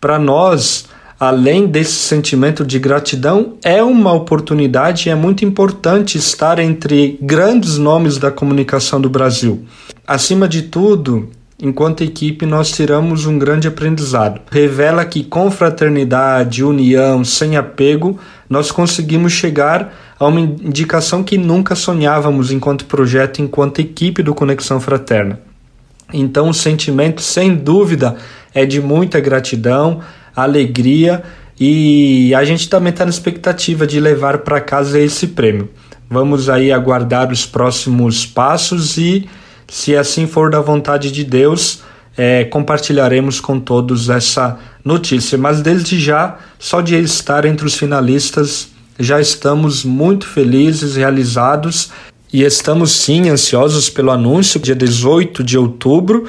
Para 0.00 0.18
nós, 0.18 0.86
além 1.20 1.66
desse 1.66 1.92
sentimento 1.92 2.64
de 2.64 2.78
gratidão, 2.78 3.54
é 3.62 3.82
uma 3.82 4.12
oportunidade 4.12 5.08
e 5.08 5.12
é 5.12 5.14
muito 5.14 5.44
importante 5.44 6.16
estar 6.16 6.58
entre 6.58 7.18
grandes 7.20 7.76
nomes 7.76 8.18
da 8.18 8.30
comunicação 8.30 9.00
do 9.00 9.10
Brasil. 9.10 9.64
Acima 10.06 10.48
de 10.48 10.62
tudo, 10.62 11.28
enquanto 11.60 12.04
equipe, 12.04 12.46
nós 12.46 12.70
tiramos 12.70 13.26
um 13.26 13.38
grande 13.38 13.68
aprendizado. 13.68 14.40
Revela 14.50 15.04
que 15.04 15.24
com 15.24 15.50
fraternidade, 15.50 16.64
união, 16.64 17.24
sem 17.24 17.56
apego, 17.56 18.18
nós 18.48 18.70
conseguimos 18.70 19.32
chegar 19.32 19.94
a 20.18 20.26
uma 20.26 20.40
indicação 20.40 21.22
que 21.22 21.36
nunca 21.36 21.74
sonhávamos 21.74 22.50
enquanto 22.50 22.86
projeto, 22.86 23.40
enquanto 23.40 23.80
equipe 23.80 24.22
do 24.22 24.34
Conexão 24.34 24.80
Fraterna. 24.80 25.40
Então, 26.12 26.48
o 26.48 26.54
sentimento, 26.54 27.20
sem 27.20 27.54
dúvida, 27.54 28.16
é 28.54 28.64
de 28.64 28.80
muita 28.80 29.20
gratidão, 29.20 30.00
alegria 30.34 31.22
e 31.58 32.34
a 32.34 32.44
gente 32.44 32.68
também 32.68 32.90
está 32.90 33.04
na 33.04 33.10
expectativa 33.10 33.86
de 33.86 33.98
levar 33.98 34.38
para 34.38 34.60
casa 34.60 35.00
esse 35.00 35.28
prêmio. 35.28 35.70
Vamos 36.08 36.48
aí 36.48 36.70
aguardar 36.70 37.32
os 37.32 37.44
próximos 37.44 38.24
passos 38.24 38.96
e, 38.96 39.28
se 39.66 39.96
assim 39.96 40.26
for 40.26 40.50
da 40.50 40.60
vontade 40.60 41.10
de 41.10 41.24
Deus, 41.24 41.82
é, 42.16 42.44
compartilharemos 42.44 43.40
com 43.40 43.60
todos 43.60 44.08
essa 44.08 44.58
notícia. 44.84 45.36
Mas 45.36 45.60
desde 45.60 45.98
já, 46.00 46.38
só 46.58 46.80
de 46.80 46.96
estar 46.96 47.44
entre 47.44 47.66
os 47.66 47.74
finalistas, 47.74 48.68
já 48.98 49.20
estamos 49.20 49.84
muito 49.84 50.26
felizes, 50.26 50.96
realizados 50.96 51.90
e 52.32 52.42
estamos 52.42 52.92
sim 52.92 53.28
ansiosos 53.28 53.90
pelo 53.90 54.10
anúncio, 54.10 54.58
dia 54.58 54.74
18 54.74 55.44
de 55.44 55.58
outubro. 55.58 56.28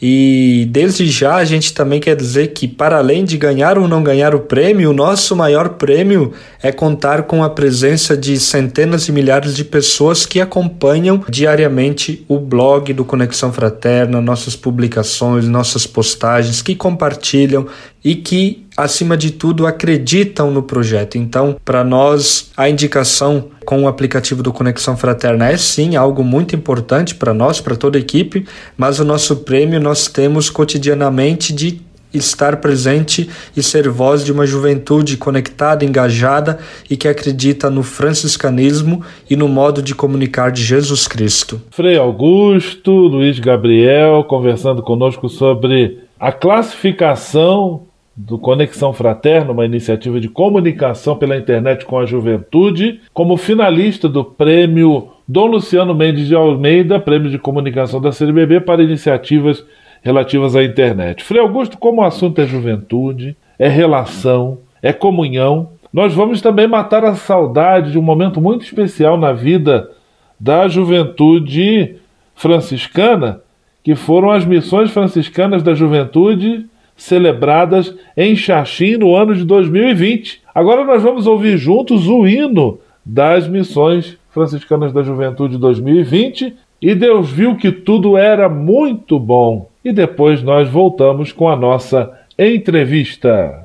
E 0.00 0.68
desde 0.70 1.06
já 1.08 1.36
a 1.36 1.44
gente 1.44 1.72
também 1.72 1.98
quer 1.98 2.14
dizer 2.14 2.48
que, 2.48 2.68
para 2.68 2.98
além 2.98 3.24
de 3.24 3.38
ganhar 3.38 3.78
ou 3.78 3.88
não 3.88 4.02
ganhar 4.02 4.34
o 4.34 4.40
prêmio, 4.40 4.90
o 4.90 4.94
nosso 4.94 5.34
maior 5.34 5.70
prêmio 5.70 6.32
é 6.62 6.70
contar 6.70 7.22
com 7.22 7.42
a 7.42 7.48
presença 7.48 8.14
de 8.14 8.38
centenas 8.38 9.08
e 9.08 9.12
milhares 9.12 9.56
de 9.56 9.64
pessoas 9.64 10.26
que 10.26 10.38
acompanham 10.38 11.24
diariamente 11.30 12.24
o 12.28 12.38
blog 12.38 12.92
do 12.92 13.06
Conexão 13.06 13.50
Fraterna, 13.50 14.20
nossas 14.20 14.54
publicações, 14.54 15.48
nossas 15.48 15.86
postagens, 15.86 16.60
que 16.60 16.74
compartilham 16.74 17.66
e 18.04 18.14
que, 18.14 18.65
acima 18.76 19.16
de 19.16 19.30
tudo, 19.30 19.66
acreditam 19.66 20.50
no 20.50 20.62
projeto. 20.62 21.16
Então, 21.16 21.56
para 21.64 21.82
nós, 21.82 22.50
a 22.56 22.68
indicação 22.68 23.48
com 23.64 23.82
o 23.82 23.88
aplicativo 23.88 24.42
do 24.42 24.52
Conexão 24.52 24.96
Fraterna 24.96 25.48
é 25.50 25.56
sim 25.56 25.96
algo 25.96 26.22
muito 26.22 26.54
importante 26.54 27.14
para 27.14 27.32
nós, 27.32 27.60
para 27.60 27.74
toda 27.74 27.98
a 27.98 28.00
equipe, 28.00 28.46
mas 28.76 29.00
o 29.00 29.04
nosso 29.04 29.38
prêmio 29.38 29.80
nós 29.80 30.06
temos 30.06 30.50
cotidianamente 30.50 31.52
de 31.52 31.80
estar 32.14 32.58
presente 32.58 33.28
e 33.56 33.62
ser 33.62 33.88
voz 33.88 34.24
de 34.24 34.32
uma 34.32 34.46
juventude 34.46 35.16
conectada, 35.16 35.84
engajada 35.84 36.58
e 36.88 36.96
que 36.96 37.08
acredita 37.08 37.68
no 37.68 37.82
franciscanismo 37.82 39.02
e 39.28 39.36
no 39.36 39.48
modo 39.48 39.82
de 39.82 39.94
comunicar 39.94 40.50
de 40.50 40.62
Jesus 40.62 41.06
Cristo. 41.06 41.60
Frei 41.70 41.98
Augusto, 41.98 42.90
Luiz 42.90 43.38
Gabriel, 43.38 44.24
conversando 44.24 44.82
conosco 44.82 45.28
sobre 45.28 45.98
a 46.18 46.32
classificação 46.32 47.82
do 48.16 48.38
Conexão 48.38 48.94
Fraterna, 48.94 49.52
uma 49.52 49.66
iniciativa 49.66 50.18
de 50.18 50.28
comunicação 50.28 51.16
pela 51.16 51.36
internet 51.36 51.84
com 51.84 51.98
a 51.98 52.06
juventude, 52.06 53.00
como 53.12 53.36
finalista 53.36 54.08
do 54.08 54.24
prêmio 54.24 55.08
Dom 55.28 55.46
Luciano 55.46 55.94
Mendes 55.94 56.26
de 56.26 56.34
Almeida, 56.34 56.98
prêmio 56.98 57.30
de 57.30 57.38
comunicação 57.38 58.00
da 58.00 58.12
CNBB 58.12 58.60
para 58.60 58.82
iniciativas 58.82 59.62
relativas 60.02 60.56
à 60.56 60.64
internet. 60.64 61.22
Frei 61.22 61.42
Augusto, 61.42 61.76
como 61.76 62.00
o 62.00 62.04
assunto 62.04 62.40
é 62.40 62.46
juventude, 62.46 63.36
é 63.58 63.68
relação, 63.68 64.58
é 64.80 64.92
comunhão, 64.92 65.70
nós 65.92 66.14
vamos 66.14 66.40
também 66.40 66.66
matar 66.66 67.04
a 67.04 67.14
saudade 67.14 67.92
de 67.92 67.98
um 67.98 68.02
momento 68.02 68.40
muito 68.40 68.64
especial 68.64 69.18
na 69.18 69.32
vida 69.32 69.90
da 70.38 70.68
juventude 70.68 71.96
franciscana, 72.34 73.40
que 73.82 73.94
foram 73.94 74.30
as 74.30 74.44
missões 74.44 74.90
franciscanas 74.90 75.62
da 75.62 75.74
juventude 75.74 76.66
celebradas 76.96 77.94
em 78.16 78.34
Xaxim 78.34 78.96
no 78.96 79.14
ano 79.14 79.34
de 79.34 79.44
2020. 79.44 80.40
Agora 80.54 80.84
nós 80.84 81.02
vamos 81.02 81.26
ouvir 81.26 81.58
juntos 81.58 82.08
o 82.08 82.26
hino 82.26 82.78
das 83.04 83.46
missões 83.46 84.16
franciscanas 84.30 84.92
da 84.92 85.02
juventude 85.02 85.58
2020 85.58 86.54
e 86.80 86.94
Deus 86.94 87.30
viu 87.30 87.56
que 87.56 87.70
tudo 87.72 88.16
era 88.16 88.48
muito 88.48 89.18
bom. 89.18 89.70
E 89.84 89.92
depois 89.92 90.42
nós 90.42 90.68
voltamos 90.68 91.32
com 91.32 91.48
a 91.48 91.56
nossa 91.56 92.12
entrevista. 92.38 93.62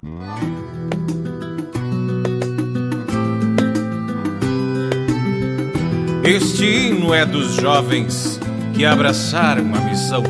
Este 6.23 6.65
hino 6.65 7.13
é 7.13 7.25
dos 7.25 7.55
jovens 7.55 8.39
que 8.73 8.85
abraçaram 8.85 9.65
a 9.75 9.89
missão 9.89 10.23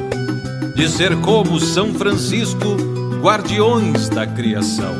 de 0.75 0.87
ser 0.87 1.15
como 1.17 1.59
São 1.59 1.93
Francisco, 1.93 2.77
guardiões 3.21 4.09
da 4.09 4.25
criação, 4.25 4.95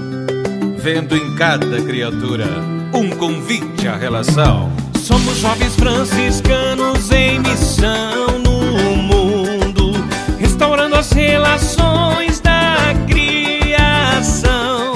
vendo 0.77 1.15
em 1.15 1.35
cada 1.35 1.81
criatura 1.81 2.47
um 2.93 3.09
convite 3.09 3.87
à 3.87 3.95
relação. 3.95 4.71
Somos 4.99 5.37
jovens 5.37 5.75
franciscanos 5.75 7.11
em 7.11 7.39
missão 7.39 8.39
no 8.39 8.97
mundo, 8.97 9.93
restaurando 10.39 10.95
as 10.95 11.11
relações 11.11 12.39
da 12.39 12.93
criação. 13.07 14.93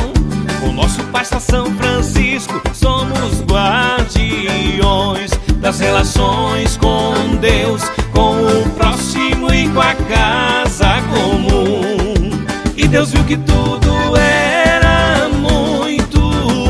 Com 0.59 0.73
nosso 0.73 1.03
Pai 1.05 1.25
São 1.25 1.65
Francisco, 1.75 2.61
somos 2.73 3.41
guardiões 3.41 5.34
das 5.65 5.80
relações 5.80 6.78
com 6.78 7.38
Deus, 7.41 7.82
com 8.12 8.38
o 8.39 8.69
próximo 8.78 9.51
e 9.51 9.67
com 9.69 9.82
a 9.82 9.95
casa 9.95 11.01
comum. 11.10 12.30
E 12.78 12.88
Deus 12.88 13.10
viu 13.10 13.23
que 13.23 13.36
tudo 13.36 14.15
era 14.15 15.28
muito 15.30 16.19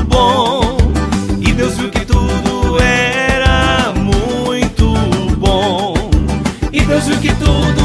bom. 0.05 0.77
E 1.41 1.51
Deus 1.51 1.77
viu 1.77 1.91
que 1.91 2.05
tudo 2.05 2.81
era 2.81 3.91
muito 3.91 4.93
bom. 5.39 5.93
E 6.71 6.79
Deus 6.79 7.05
viu 7.05 7.17
que 7.17 7.35
tudo 7.35 7.84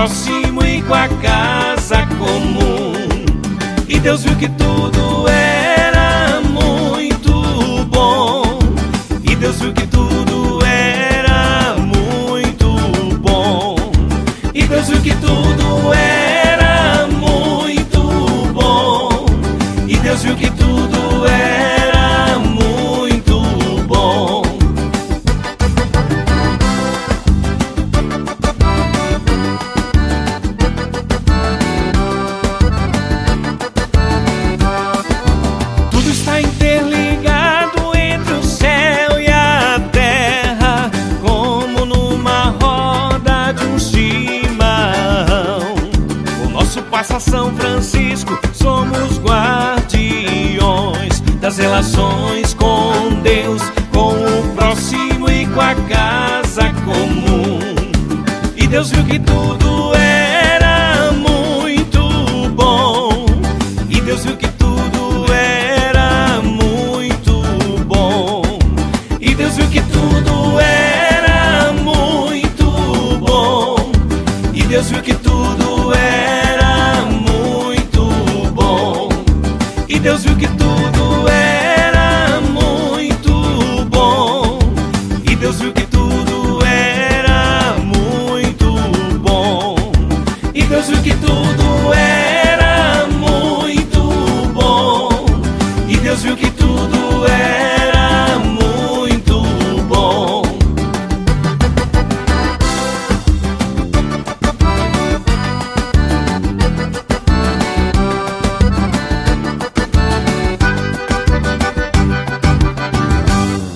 próximo 0.00 0.62
e 0.64 0.80
com 0.80 0.94
a 0.94 1.08
casa 1.08 2.06
comum. 2.18 2.92
E 3.86 3.98
Deus 3.98 4.24
viu 4.24 4.34
que 4.36 4.48
tudo 4.48 5.09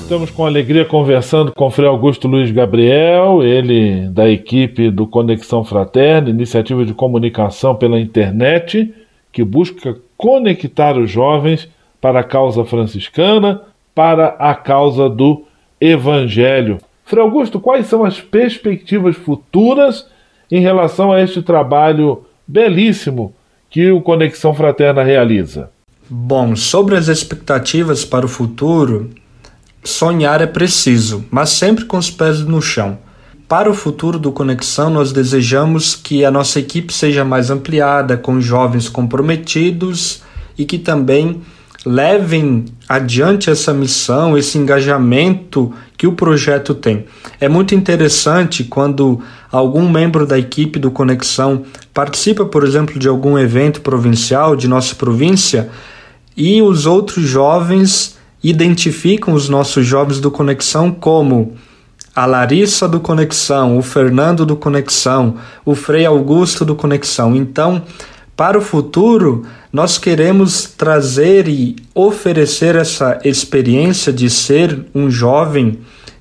Estamos 0.05 0.31
com 0.31 0.45
alegria 0.45 0.85
conversando 0.85 1.51
com 1.51 1.67
o 1.67 1.71
Frei 1.71 1.89
Augusto 1.89 2.29
Luiz 2.29 2.51
Gabriel, 2.51 3.43
ele 3.43 4.07
da 4.11 4.29
equipe 4.29 4.91
do 4.91 5.07
Conexão 5.07 5.65
Fraterna, 5.65 6.29
iniciativa 6.29 6.85
de 6.85 6.93
comunicação 6.93 7.75
pela 7.75 7.99
internet, 7.99 8.95
que 9.33 9.43
busca 9.43 9.97
conectar 10.15 10.99
os 10.99 11.11
jovens 11.11 11.71
para 12.03 12.21
a 12.21 12.23
causa 12.23 12.67
franciscana, 12.67 13.63
para 13.95 14.37
a 14.39 14.55
causa 14.55 15.09
do 15.09 15.45
Evangelho. 15.81 16.81
Frei 17.07 17.23
Augusto, 17.25 17.59
quais 17.59 17.87
são 17.87 18.05
as 18.05 18.21
perspectivas 18.21 19.17
futuras 19.17 20.07
em 20.53 20.61
relação 20.61 21.13
a 21.13 21.23
este 21.23 21.41
trabalho 21.41 22.27
belíssimo 22.47 23.35
que 23.71 23.91
o 23.91 24.03
Conexão 24.03 24.53
Fraterna 24.53 25.03
realiza? 25.03 25.71
Bom, 26.11 26.55
sobre 26.55 26.95
as 26.95 27.09
expectativas 27.09 28.05
para 28.05 28.27
o 28.27 28.29
futuro, 28.29 29.11
sonhar 29.85 30.41
é 30.41 30.47
preciso, 30.47 31.25
mas 31.31 31.51
sempre 31.51 31.85
com 31.85 31.99
os 31.99 32.11
pés 32.11 32.41
no 32.41 32.61
chão. 32.61 32.99
Para 33.47 33.71
o 33.71 33.75
futuro 33.75 34.19
do 34.19 34.33
Conexão, 34.33 34.89
nós 34.89 35.13
desejamos 35.13 35.95
que 35.95 36.25
a 36.25 36.31
nossa 36.31 36.59
equipe 36.59 36.93
seja 36.93 37.25
mais 37.25 37.51
ampliada, 37.51 38.17
com 38.17 38.41
jovens 38.41 38.89
comprometidos 38.89 40.23
e 40.57 40.65
que 40.65 40.79
também 40.79 41.43
levem 41.85 42.65
adiante 42.89 43.51
essa 43.51 43.75
missão, 43.75 44.39
esse 44.39 44.57
engajamento 44.57 45.73
que 45.99 46.07
o 46.07 46.13
projeto 46.13 46.75
tem. 46.75 47.05
É 47.39 47.47
muito 47.47 47.75
interessante 47.75 48.65
quando 48.65 49.21
algum 49.53 49.89
membro 49.89 50.27
da 50.27 50.39
equipe 50.39 50.79
do 50.79 50.91
Conexão 50.91 51.63
participa, 51.93 52.47
por 52.47 52.65
exemplo, 52.65 52.99
de 52.99 53.07
algum 53.07 53.39
evento 53.39 53.83
provincial 53.83 54.57
de 54.57 54.67
nossa 54.67 54.95
província 54.95 55.69
e 56.35 56.63
os 56.63 56.87
outros 56.87 57.25
jovens 57.25 58.14
identificam 58.45 59.35
os 59.35 59.49
nossos 59.49 59.87
jovens 59.87 60.21
do 60.21 60.31
Conexão 60.31 60.93
como 60.93 61.55
a 62.15 62.27
Larissa 62.27 62.87
do 62.87 63.01
Conexão, 63.01 63.77
o 63.77 63.83
Fernando 63.83 64.47
do 64.47 64.55
Conexão, 64.55 65.37
o 65.65 65.75
Frei 65.75 66.07
Augusto 66.07 66.65
do 66.65 66.77
Conexão. 66.77 67.35
Então, 67.35 67.83
para 68.37 68.59
o 68.59 68.61
futuro, 68.61 69.45
nós 69.73 69.99
queremos 69.99 70.65
trazer 70.65 71.49
e 71.49 71.75
oferecer 71.95 72.77
essa 72.77 73.19
experiência 73.25 74.13
de 74.13 74.29
ser 74.29 74.85
um 74.95 75.11
jovem 75.11 75.79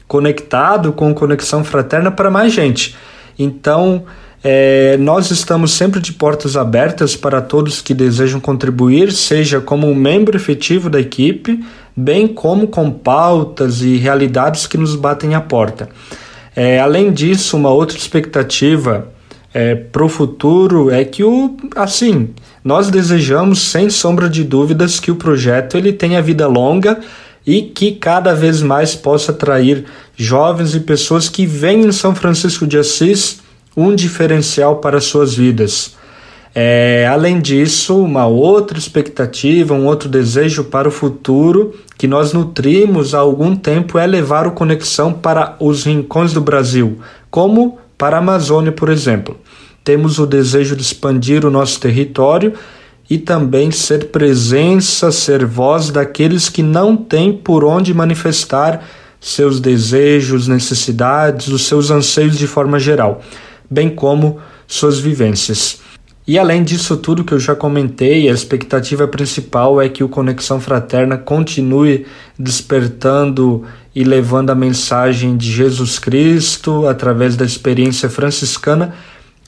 conectado 0.08 0.94
com 0.94 1.14
conexão 1.14 1.64
fraterna 1.64 2.12
para 2.12 2.32
mais 2.32 2.54
gente. 2.54 2.96
Então, 3.38 4.04
é, 4.44 4.98
nós 4.98 5.32
estamos 5.32 5.72
sempre 5.72 6.00
de 6.00 6.12
portas 6.12 6.58
abertas 6.58 7.16
para 7.16 7.42
todos 7.42 7.82
que 7.82 7.94
desejam 7.94 8.40
contribuir, 8.40 9.12
seja 9.12 9.62
como 9.62 9.88
um 9.88 9.96
membro 9.96 10.36
efetivo 10.36 10.90
da 10.90 11.00
equipe, 11.00 11.64
bem 11.96 12.28
como 12.28 12.68
com 12.68 12.92
pautas 12.92 13.82
e 13.82 13.98
realidades 13.98 14.68
que 14.68 14.78
nos 14.78 14.96
batem 14.96 15.36
à 15.36 15.42
porta. 15.42 15.90
É, 16.56 16.80
além 16.80 17.12
disso, 17.12 17.58
uma 17.58 17.72
outra 17.72 17.98
expectativa 17.98 19.08
é, 19.54 19.76
para 19.76 20.04
o 20.04 20.10
futuro 20.10 20.90
é 20.90 21.04
que 21.06 21.24
o 21.24 21.56
assim 21.76 22.30
nós 22.64 22.90
desejamos 22.90 23.62
sem 23.62 23.90
sombra 23.90 24.30
de 24.30 24.44
dúvidas 24.44 25.00
que 25.00 25.12
o 25.12 25.16
projeto 25.16 25.78
ele 25.78 25.94
tenha 25.94 26.22
vida 26.22 26.48
longa 26.48 27.00
e 27.46 27.62
que 27.62 27.92
cada 27.92 28.34
vez 28.34 28.62
mais 28.62 28.96
possa 28.96 29.32
atrair 29.32 29.86
jovens 30.16 30.74
e 30.74 30.80
pessoas 30.80 31.28
que 31.28 31.46
veem 31.46 31.86
em 31.86 31.92
São 31.92 32.16
Francisco 32.16 32.66
de 32.66 32.78
Assis 32.78 33.42
um 33.76 33.94
diferencial 33.94 34.78
para 34.78 35.02
suas 35.02 35.36
vidas. 35.36 35.96
É, 36.56 37.08
além 37.12 37.42
disso, 37.42 37.98
uma 37.98 38.28
outra 38.28 38.78
expectativa, 38.78 39.74
um 39.74 39.88
outro 39.88 40.08
desejo 40.08 40.64
para 40.66 40.88
o 40.88 40.92
futuro 40.92 41.74
que 41.98 42.08
nós 42.08 42.32
nutrimos 42.32 43.16
há 43.16 43.20
algum 43.20 43.56
tempo 43.56 43.98
é 43.98 44.06
levar 44.06 44.46
o 44.46 44.52
Conexão 44.52 45.12
para 45.12 45.56
os 45.60 45.84
rincões 45.84 46.32
do 46.32 46.42
Brasil, 46.42 47.00
como 47.32 47.80
para 47.98 48.18
a 48.18 48.20
Amazônia, 48.20 48.72
por 48.72 48.90
exemplo. 48.90 49.36
Temos 49.84 50.20
o 50.20 50.28
desejo 50.28 50.76
de 50.76 50.84
expandir 50.84 51.44
o 51.44 51.50
nosso 51.50 51.80
território 51.80 52.54
e 53.10 53.18
também 53.18 53.72
ser 53.72 54.06
presença, 54.12 55.12
ser 55.12 55.46
voz 55.46 55.90
daqueles 55.90 56.50
que 56.50 56.62
não 56.62 56.96
têm 56.96 57.34
por 57.34 57.64
onde 57.66 57.94
manifestar 57.94 58.84
seus 59.20 59.60
desejos, 59.60 60.48
necessidades, 60.48 61.48
os 61.48 61.66
seus 61.66 61.90
anseios 61.90 62.38
de 62.38 62.46
forma 62.46 62.78
geral, 62.78 63.22
bem 63.70 63.90
como 63.90 64.40
suas 64.68 65.00
vivências. 65.00 65.82
E 66.26 66.40
além 66.40 66.64
disso 66.64 66.96
tudo 66.96 67.24
que 67.24 67.34
eu 67.34 67.40
já 67.40 67.54
comentei, 67.54 68.30
a 68.30 68.34
expectativa 68.34 69.06
principal 69.08 69.82
é 69.82 69.90
que 69.90 70.04
o 70.04 70.10
Conexão 70.10 70.60
Fraterna 70.60 71.18
continue 71.18 72.06
despertando 72.40 73.66
e 73.94 74.06
levando 74.06 74.50
a 74.50 74.56
mensagem 74.56 75.36
de 75.36 75.52
Jesus 75.52 76.00
Cristo 76.00 76.88
através 76.88 77.36
da 77.36 77.44
experiência 77.44 78.10
franciscana 78.10 78.96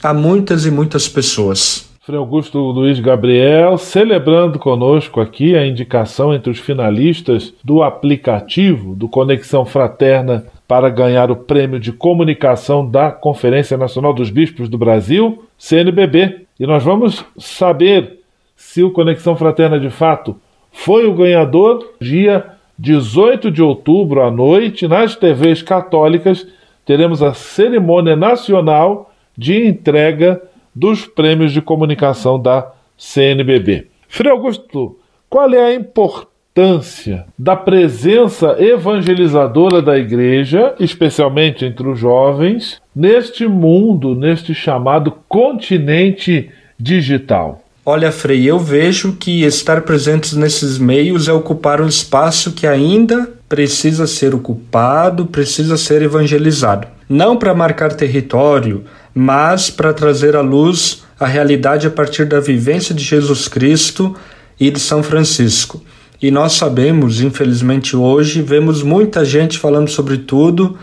a 0.02 0.12
muitas 0.12 0.66
e 0.66 0.70
muitas 0.70 1.08
pessoas. 1.08 1.85
Frei 2.06 2.20
Augusto 2.20 2.60
Luiz 2.60 3.00
Gabriel, 3.00 3.76
celebrando 3.76 4.60
conosco 4.60 5.20
aqui 5.20 5.56
a 5.56 5.66
indicação 5.66 6.32
entre 6.32 6.52
os 6.52 6.60
finalistas 6.60 7.52
do 7.64 7.82
aplicativo 7.82 8.94
do 8.94 9.08
Conexão 9.08 9.64
Fraterna 9.64 10.46
para 10.68 10.88
ganhar 10.88 11.32
o 11.32 11.36
prêmio 11.36 11.80
de 11.80 11.90
comunicação 11.90 12.88
da 12.88 13.10
Conferência 13.10 13.76
Nacional 13.76 14.12
dos 14.14 14.30
Bispos 14.30 14.68
do 14.68 14.78
Brasil, 14.78 15.42
CNBB. 15.58 16.46
E 16.60 16.64
nós 16.64 16.84
vamos 16.84 17.24
saber 17.36 18.20
se 18.54 18.84
o 18.84 18.92
Conexão 18.92 19.34
Fraterna 19.34 19.80
de 19.80 19.90
fato 19.90 20.36
foi 20.70 21.08
o 21.08 21.14
ganhador 21.14 21.94
dia 22.00 22.52
18 22.78 23.50
de 23.50 23.64
outubro 23.64 24.22
à 24.22 24.30
noite 24.30 24.86
nas 24.86 25.16
TVs 25.16 25.60
católicas 25.60 26.46
teremos 26.84 27.20
a 27.20 27.34
cerimônia 27.34 28.14
nacional 28.14 29.10
de 29.36 29.66
entrega 29.66 30.40
dos 30.76 31.06
prêmios 31.06 31.52
de 31.52 31.62
comunicação 31.62 32.38
da 32.38 32.70
CNBB. 32.98 33.86
Frei 34.06 34.30
Augusto, 34.30 34.98
qual 35.28 35.52
é 35.54 35.64
a 35.64 35.74
importância 35.74 37.24
da 37.38 37.56
presença 37.56 38.56
evangelizadora 38.62 39.80
da 39.80 39.96
igreja, 39.96 40.74
especialmente 40.78 41.64
entre 41.64 41.88
os 41.88 41.98
jovens, 41.98 42.80
neste 42.94 43.48
mundo, 43.48 44.14
neste 44.14 44.54
chamado 44.54 45.12
continente 45.26 46.50
digital? 46.78 47.62
Olha, 47.84 48.12
Frei, 48.12 48.44
eu 48.44 48.58
vejo 48.58 49.16
que 49.16 49.44
estar 49.44 49.82
presentes 49.82 50.34
nesses 50.34 50.76
meios 50.76 51.26
é 51.26 51.32
ocupar 51.32 51.80
um 51.80 51.86
espaço 51.86 52.52
que 52.52 52.66
ainda 52.66 53.32
precisa 53.48 54.06
ser 54.06 54.34
ocupado, 54.34 55.24
precisa 55.26 55.76
ser 55.76 56.02
evangelizado. 56.02 56.95
Não 57.08 57.36
para 57.36 57.54
marcar 57.54 57.92
território, 57.92 58.84
mas 59.14 59.70
para 59.70 59.94
trazer 59.94 60.34
à 60.34 60.40
luz 60.40 61.04
a 61.18 61.26
realidade 61.26 61.86
a 61.86 61.90
partir 61.90 62.26
da 62.26 62.40
vivência 62.40 62.94
de 62.94 63.02
Jesus 63.02 63.48
Cristo 63.48 64.14
e 64.58 64.70
de 64.70 64.80
São 64.80 65.02
Francisco. 65.02 65.82
E 66.20 66.30
nós 66.30 66.54
sabemos, 66.54 67.20
infelizmente 67.20 67.96
hoje, 67.96 68.42
vemos 68.42 68.82
muita 68.82 69.24
gente 69.24 69.58
falando 69.58 69.88
sobre 69.88 70.18
tudo 70.18 70.78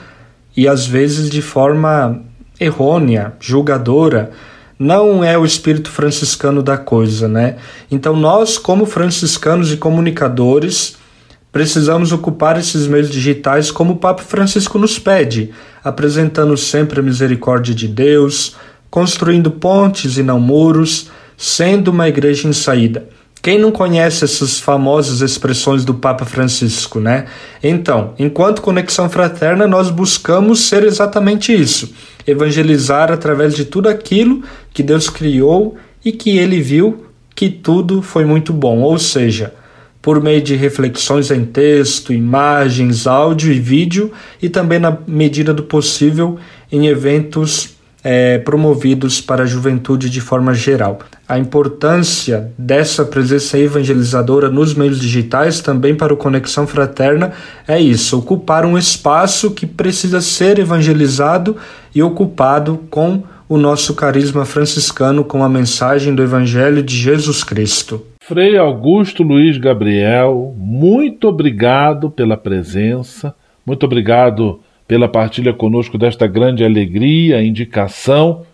e 0.56 0.68
às 0.68 0.86
vezes 0.86 1.30
de 1.30 1.42
forma 1.42 2.22
errônea, 2.60 3.34
julgadora. 3.40 4.32
Não 4.78 5.24
é 5.24 5.38
o 5.38 5.46
espírito 5.46 5.90
franciscano 5.90 6.62
da 6.62 6.78
coisa, 6.78 7.28
né? 7.28 7.58
Então 7.92 8.16
nós, 8.16 8.58
como 8.58 8.86
franciscanos 8.86 9.72
e 9.72 9.78
comunicadores, 9.78 10.98
Precisamos 11.54 12.12
ocupar 12.12 12.58
esses 12.58 12.88
meios 12.88 13.12
digitais 13.12 13.70
como 13.70 13.94
o 13.94 13.98
Papa 13.98 14.24
Francisco 14.24 14.80
nos 14.80 14.98
pede, 14.98 15.52
apresentando 15.84 16.58
sempre 16.58 17.00
a 17.00 17.04
misericórdia 17.04 17.76
de 17.76 17.88
Deus, 17.88 18.56
construindo 18.90 19.52
pontes 19.52 20.18
e 20.18 20.24
não 20.24 20.40
muros, 20.40 21.12
sendo 21.38 21.92
uma 21.92 22.10
igreja 22.10 22.48
em 22.48 22.54
saída. 22.54 23.08
Quem 23.40 23.60
não 23.60 23.72
conhece 23.72 24.24
essas 24.24 24.60
famosas 24.60 25.22
expressões 25.22 25.86
do 25.86 25.94
Papa 25.94 26.26
Francisco, 26.26 27.00
né? 27.00 27.26
Então, 27.62 28.16
enquanto 28.18 28.62
Conexão 28.62 29.08
Fraterna, 29.08 29.68
nós 29.68 29.92
buscamos 29.92 30.62
ser 30.62 30.84
exatamente 30.84 31.54
isso: 31.54 31.94
evangelizar 32.26 33.12
através 33.12 33.54
de 33.54 33.64
tudo 33.64 33.90
aquilo 33.90 34.42
que 34.74 34.82
Deus 34.82 35.08
criou 35.08 35.78
e 36.04 36.12
que 36.12 36.36
ele 36.36 36.60
viu 36.60 37.06
que 37.36 37.48
tudo 37.48 38.02
foi 38.02 38.26
muito 38.26 38.52
bom, 38.52 38.80
ou 38.80 38.98
seja, 38.98 39.54
por 40.04 40.22
meio 40.22 40.42
de 40.42 40.54
reflexões 40.54 41.32
em 41.32 41.46
texto, 41.46 42.12
imagens, 42.12 43.08
áudio 43.08 43.54
e 43.54 43.60
vídeo, 43.60 44.12
e 44.42 44.50
também, 44.50 44.78
na 44.78 44.98
medida 45.08 45.54
do 45.54 45.64
possível, 45.64 46.38
em 46.70 46.88
eventos 46.88 47.78
é, 48.04 48.38
promovidos 48.38 49.22
para 49.22 49.44
a 49.44 49.46
juventude 49.46 50.10
de 50.10 50.20
forma 50.20 50.54
geral. 50.54 51.00
A 51.26 51.40
importância 51.40 52.52
dessa 52.58 53.06
presença 53.06 53.58
evangelizadora 53.58 54.50
nos 54.50 54.74
meios 54.74 55.00
digitais, 55.00 55.62
também 55.62 55.96
para 55.96 56.14
o 56.14 56.18
Conexão 56.18 56.68
Fraterna, 56.68 57.32
é 57.66 57.80
isso: 57.80 58.20
ocupar 58.20 58.66
um 58.66 58.78
espaço 58.78 59.52
que 59.52 59.66
precisa 59.66 60.20
ser 60.20 60.60
evangelizado 60.60 61.56
e 61.96 62.04
ocupado 62.04 62.78
com 62.90 63.24
o 63.48 63.58
nosso 63.58 63.94
carisma 63.94 64.44
franciscano, 64.44 65.24
com 65.24 65.46
a 65.46 65.48
mensagem 65.48 66.14
do 66.14 66.22
Evangelho 66.22 66.84
de 66.84 66.98
Jesus 66.98 67.42
Cristo. 67.42 68.04
Frei 68.26 68.56
Augusto 68.56 69.22
Luiz 69.22 69.58
Gabriel, 69.58 70.56
muito 70.58 71.28
obrigado 71.28 72.10
pela 72.10 72.38
presença, 72.38 73.36
muito 73.66 73.86
obrigado 73.86 74.62
pela 74.88 75.10
partilha 75.10 75.52
conosco 75.52 75.98
desta 75.98 76.26
grande 76.26 76.64
alegria, 76.64 77.44
indicação 77.44 78.46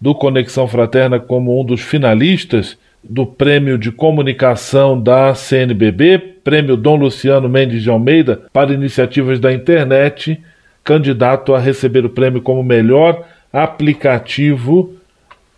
do 0.00 0.14
Conexão 0.14 0.68
Fraterna 0.68 1.18
como 1.18 1.60
um 1.60 1.64
dos 1.64 1.80
finalistas 1.80 2.78
do 3.02 3.26
Prêmio 3.26 3.76
de 3.76 3.90
Comunicação 3.90 5.02
da 5.02 5.34
CNBB, 5.34 6.18
Prêmio 6.44 6.76
Dom 6.76 6.94
Luciano 6.94 7.48
Mendes 7.48 7.82
de 7.82 7.90
Almeida 7.90 8.42
para 8.52 8.72
iniciativas 8.72 9.40
da 9.40 9.52
internet, 9.52 10.40
candidato 10.84 11.52
a 11.52 11.58
receber 11.58 12.04
o 12.04 12.10
prêmio 12.10 12.40
como 12.40 12.62
melhor 12.62 13.24
aplicativo 13.52 14.94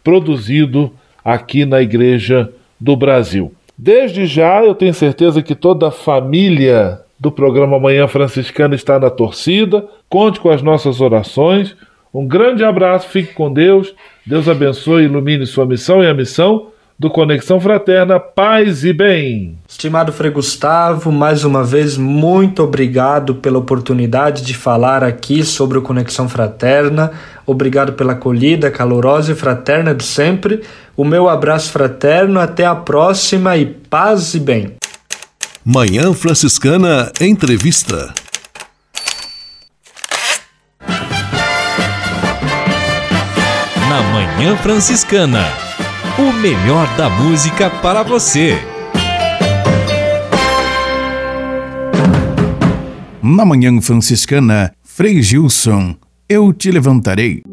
produzido 0.03 0.91
aqui 1.23 1.67
na 1.67 1.83
Igreja 1.83 2.51
do 2.81 2.97
Brasil. 2.97 3.58
Desde 3.79 4.27
já 4.27 4.65
eu 4.65 4.75
tenho 4.75 4.93
certeza 4.93 5.41
que 5.41 5.55
toda 5.55 5.87
a 5.87 5.93
família 5.93 7.01
do 7.19 7.31
programa 7.31 7.79
Manhã 7.79 8.09
Franciscana 8.09 8.75
está 8.75 8.99
na 8.99 9.09
torcida. 9.09 9.87
Conte 10.09 10.41
com 10.41 10.51
as 10.51 10.63
nossas 10.63 11.01
orações. 11.01 11.77
Um 12.13 12.27
grande 12.27 12.65
abraço, 12.65 13.09
fique 13.09 13.35
com 13.35 13.53
Deus. 13.53 13.95
Deus 14.27 14.49
abençoe 14.49 15.03
e 15.03 15.05
ilumine 15.05 15.47
sua 15.47 15.65
missão 15.65 16.03
e 16.03 16.09
a 16.09 16.15
missão 16.15 16.73
do 16.99 17.09
Conexão 17.09 17.61
Fraterna 17.61 18.19
Paz 18.19 18.83
e 18.83 18.93
Bem. 18.93 19.57
Estimado 19.69 20.13
Frei 20.13 20.33
Gustavo, 20.33 21.13
mais 21.13 21.45
uma 21.45 21.63
vez 21.63 21.97
muito 21.97 22.65
obrigado 22.65 23.37
pela 23.37 23.59
oportunidade 23.59 24.43
de 24.43 24.53
falar 24.53 25.05
aqui 25.05 25.45
sobre 25.45 25.79
o 25.79 25.83
Conexão 25.83 26.29
Fraterna. 26.29 27.13
Obrigado 27.47 27.93
pela 27.93 28.15
acolhida 28.15 28.69
calorosa 28.69 29.31
e 29.31 29.37
fraterna 29.37 29.95
de 29.95 30.03
sempre. 30.03 30.63
O 30.97 31.05
meu 31.05 31.29
abraço 31.29 31.71
fraterno, 31.71 32.41
até 32.41 32.67
a 32.67 32.75
próxima 32.75 33.57
e 33.57 33.65
paz 33.65 34.35
e 34.35 34.41
bem. 34.41 34.75
Manhã 35.65 36.13
Franciscana 36.13 37.13
Entrevista. 37.21 38.13
Na 43.89 44.03
Manhã 44.03 44.57
Franciscana. 44.57 45.68
O 46.19 46.33
melhor 46.33 46.89
da 46.97 47.09
música 47.09 47.71
para 47.71 48.03
você. 48.03 48.59
Na 53.23 53.45
Manhã 53.45 53.81
Franciscana, 53.81 54.75
Frei 54.83 55.23
Gilson, 55.23 55.95
eu 56.29 56.53
te 56.53 56.73
levantarei. 56.73 57.45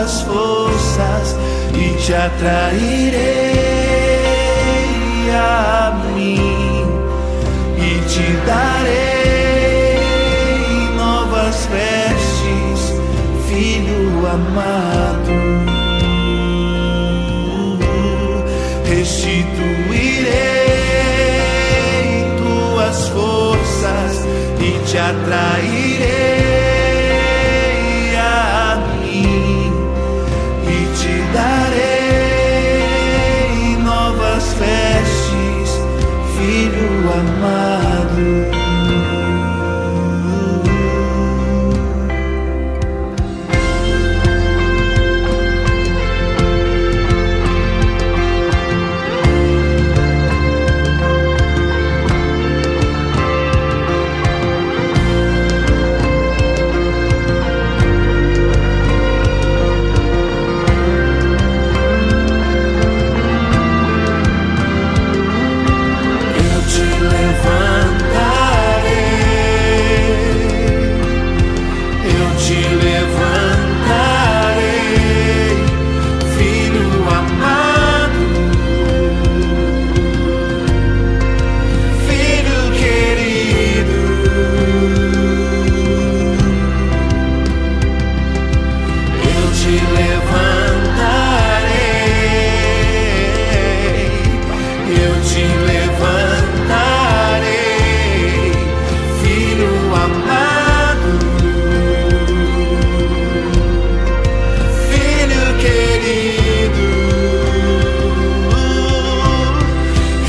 Tuas 0.00 0.22
forças 0.22 1.36
e 1.74 1.94
te 1.98 2.14
atrairei 2.14 3.20
a 5.30 5.92
mim 6.16 6.86
e 7.76 8.00
te 8.08 8.32
darei 8.46 9.98
novas 10.96 11.66
vestes, 11.66 12.94
filho 13.46 14.26
amado. 14.26 15.34
Restituirei 18.88 20.30
tuas 22.38 23.08
forças 23.08 24.24
e 24.60 24.78
te 24.86 24.96
atrairei 24.96 25.89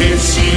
restituirei 0.09 0.50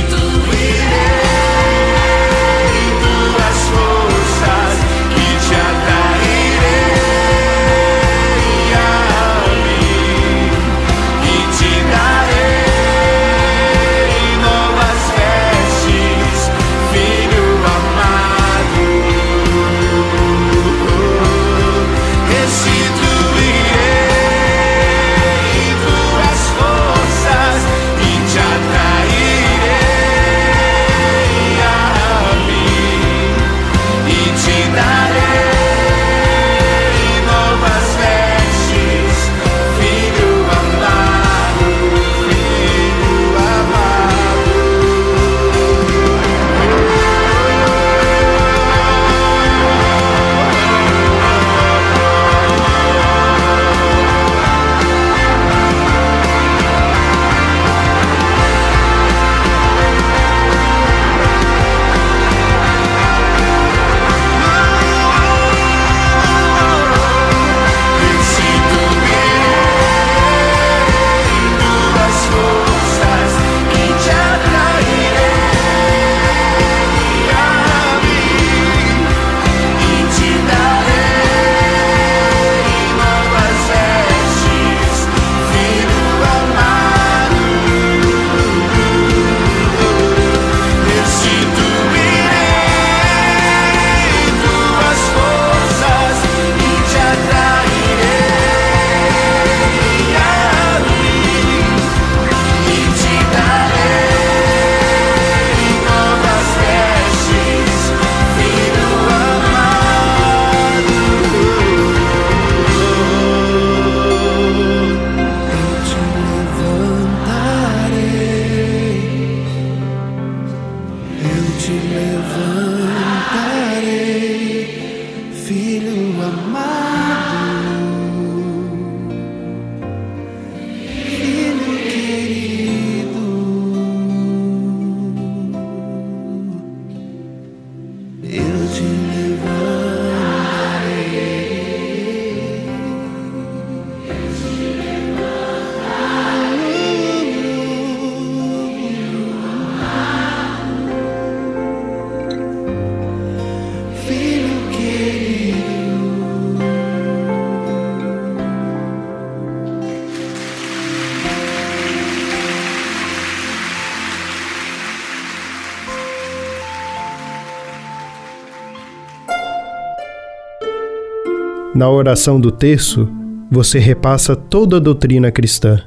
Na 171.75 171.91
oração 171.91 172.39
do 172.39 172.53
terço, 172.53 173.09
você 173.51 173.79
repassa 173.79 174.37
toda 174.37 174.77
a 174.77 174.81
doutrina 174.81 175.33
cristã. 175.33 175.81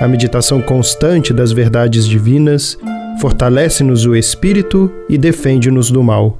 A 0.00 0.08
meditação 0.08 0.60
constante 0.60 1.32
das 1.32 1.52
verdades 1.52 2.06
divinas 2.06 2.76
fortalece-nos 3.20 4.04
o 4.06 4.16
espírito 4.16 4.90
e 5.08 5.16
defende-nos 5.16 5.90
do 5.90 6.02
mal. 6.02 6.36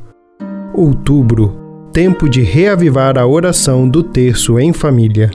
Outubro 0.74 1.56
tempo 1.92 2.28
de 2.28 2.40
reavivar 2.42 3.18
a 3.18 3.26
oração 3.26 3.88
do 3.88 4.02
terço 4.02 4.58
em 4.58 4.72
família. 4.72 5.30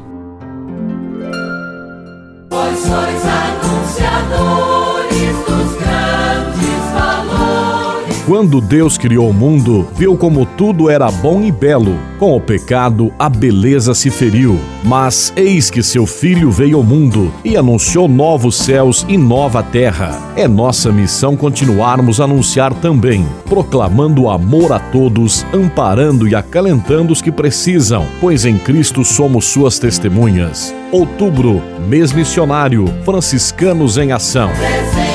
Quando 8.35 8.59
Deus 8.59 8.97
criou 8.97 9.29
o 9.29 9.33
mundo, 9.33 9.87
viu 9.95 10.17
como 10.17 10.45
tudo 10.45 10.89
era 10.89 11.09
bom 11.09 11.41
e 11.41 11.53
belo. 11.53 11.97
Com 12.19 12.35
o 12.35 12.41
pecado, 12.41 13.09
a 13.17 13.29
beleza 13.29 13.93
se 13.93 14.09
feriu. 14.09 14.59
Mas 14.83 15.31
eis 15.37 15.69
que 15.69 15.81
seu 15.81 16.05
filho 16.05 16.51
veio 16.51 16.75
ao 16.75 16.83
mundo 16.83 17.31
e 17.45 17.55
anunciou 17.55 18.09
novos 18.09 18.57
céus 18.57 19.05
e 19.07 19.17
nova 19.17 19.63
terra. 19.63 20.33
É 20.35 20.49
nossa 20.49 20.91
missão 20.91 21.37
continuarmos 21.37 22.19
a 22.19 22.25
anunciar 22.25 22.73
também, 22.73 23.25
proclamando 23.45 24.27
amor 24.27 24.73
a 24.73 24.79
todos, 24.79 25.45
amparando 25.53 26.27
e 26.27 26.35
acalentando 26.35 27.13
os 27.13 27.21
que 27.21 27.31
precisam, 27.31 28.05
pois 28.19 28.43
em 28.43 28.57
Cristo 28.57 29.05
somos 29.05 29.45
suas 29.45 29.79
testemunhas. 29.79 30.75
Outubro, 30.91 31.61
mês 31.87 32.11
missionário, 32.11 32.85
franciscanos 33.05 33.97
em 33.97 34.11
ação. 34.11 34.49
Presente 34.49 35.14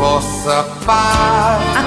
Vossa 0.00 0.64
paz. 0.86 1.69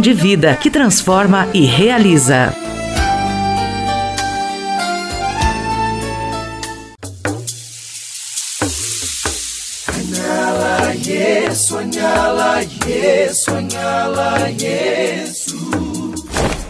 de 0.00 0.12
vida 0.12 0.56
que 0.56 0.70
transforma 0.70 1.48
e 1.52 1.64
realiza. 1.64 2.54
Sonhá-la, 11.54 12.64
sonhá-la, 13.34 14.48
yes. 14.50 15.97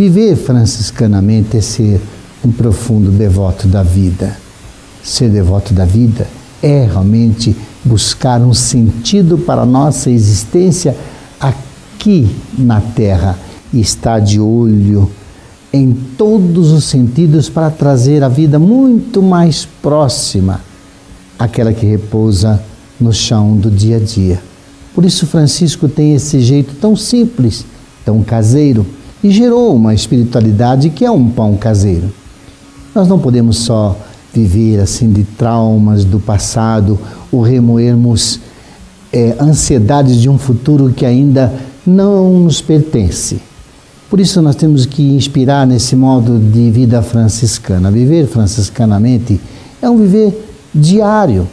Viver 0.00 0.34
franciscanamente 0.34 1.58
é 1.58 1.60
ser 1.60 2.00
um 2.42 2.50
profundo 2.50 3.10
devoto 3.10 3.68
da 3.68 3.82
vida. 3.82 4.34
Ser 5.04 5.28
devoto 5.28 5.74
da 5.74 5.84
vida 5.84 6.26
é 6.62 6.86
realmente 6.86 7.54
buscar 7.84 8.40
um 8.40 8.54
sentido 8.54 9.36
para 9.36 9.60
a 9.60 9.66
nossa 9.66 10.10
existência 10.10 10.96
aqui 11.38 12.34
na 12.56 12.80
Terra 12.80 13.38
e 13.74 13.82
estar 13.82 14.20
de 14.20 14.40
olho 14.40 15.10
em 15.70 15.92
todos 15.92 16.70
os 16.72 16.84
sentidos 16.84 17.50
para 17.50 17.68
trazer 17.68 18.24
a 18.24 18.28
vida 18.30 18.58
muito 18.58 19.20
mais 19.20 19.68
próxima 19.82 20.62
àquela 21.38 21.74
que 21.74 21.84
repousa 21.84 22.58
no 22.98 23.12
chão 23.12 23.54
do 23.54 23.70
dia 23.70 23.98
a 23.98 24.00
dia. 24.00 24.40
Por 24.94 25.04
isso, 25.04 25.26
Francisco 25.26 25.90
tem 25.90 26.14
esse 26.14 26.40
jeito 26.40 26.74
tão 26.80 26.96
simples, 26.96 27.66
tão 28.02 28.22
caseiro 28.22 28.86
e 29.22 29.30
gerou 29.30 29.74
uma 29.74 29.94
espiritualidade 29.94 30.90
que 30.90 31.04
é 31.04 31.10
um 31.10 31.28
pão 31.28 31.56
caseiro. 31.56 32.10
Nós 32.94 33.06
não 33.06 33.18
podemos 33.18 33.58
só 33.58 33.96
viver 34.32 34.80
assim 34.80 35.12
de 35.12 35.24
traumas 35.24 36.04
do 36.04 36.18
passado 36.18 36.98
ou 37.30 37.42
remoermos 37.42 38.40
é, 39.12 39.36
ansiedades 39.40 40.16
de 40.20 40.28
um 40.28 40.38
futuro 40.38 40.92
que 40.92 41.04
ainda 41.04 41.52
não 41.86 42.40
nos 42.40 42.60
pertence. 42.60 43.40
Por 44.08 44.18
isso 44.18 44.42
nós 44.42 44.56
temos 44.56 44.86
que 44.86 45.02
inspirar 45.14 45.66
nesse 45.66 45.94
modo 45.94 46.38
de 46.38 46.70
vida 46.70 47.00
franciscana. 47.00 47.90
Viver 47.90 48.26
franciscanamente 48.26 49.40
é 49.80 49.88
um 49.88 49.96
viver 49.96 50.36
diário. 50.74 51.46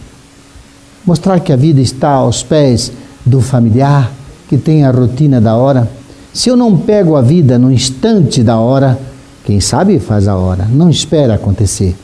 Mostrar 1.05 1.39
que 1.39 1.53
a 1.53 1.55
vida 1.55 1.79
está 1.79 2.09
aos 2.09 2.43
pés 2.43 2.91
do 3.25 3.41
familiar, 3.41 4.11
que 4.49 4.57
tem 4.57 4.83
a 4.83 4.91
rotina 4.91 5.39
da 5.39 5.55
hora. 5.55 5.89
Se 6.37 6.49
eu 6.49 6.55
não 6.55 6.77
pego 6.77 7.15
a 7.15 7.21
vida 7.23 7.57
no 7.57 7.71
instante 7.71 8.43
da 8.43 8.59
hora, 8.59 8.99
quem 9.43 9.59
sabe 9.59 9.97
faz 9.97 10.27
a 10.27 10.37
hora, 10.37 10.67
não 10.71 10.87
espera 10.87 11.33
acontecer. 11.33 11.95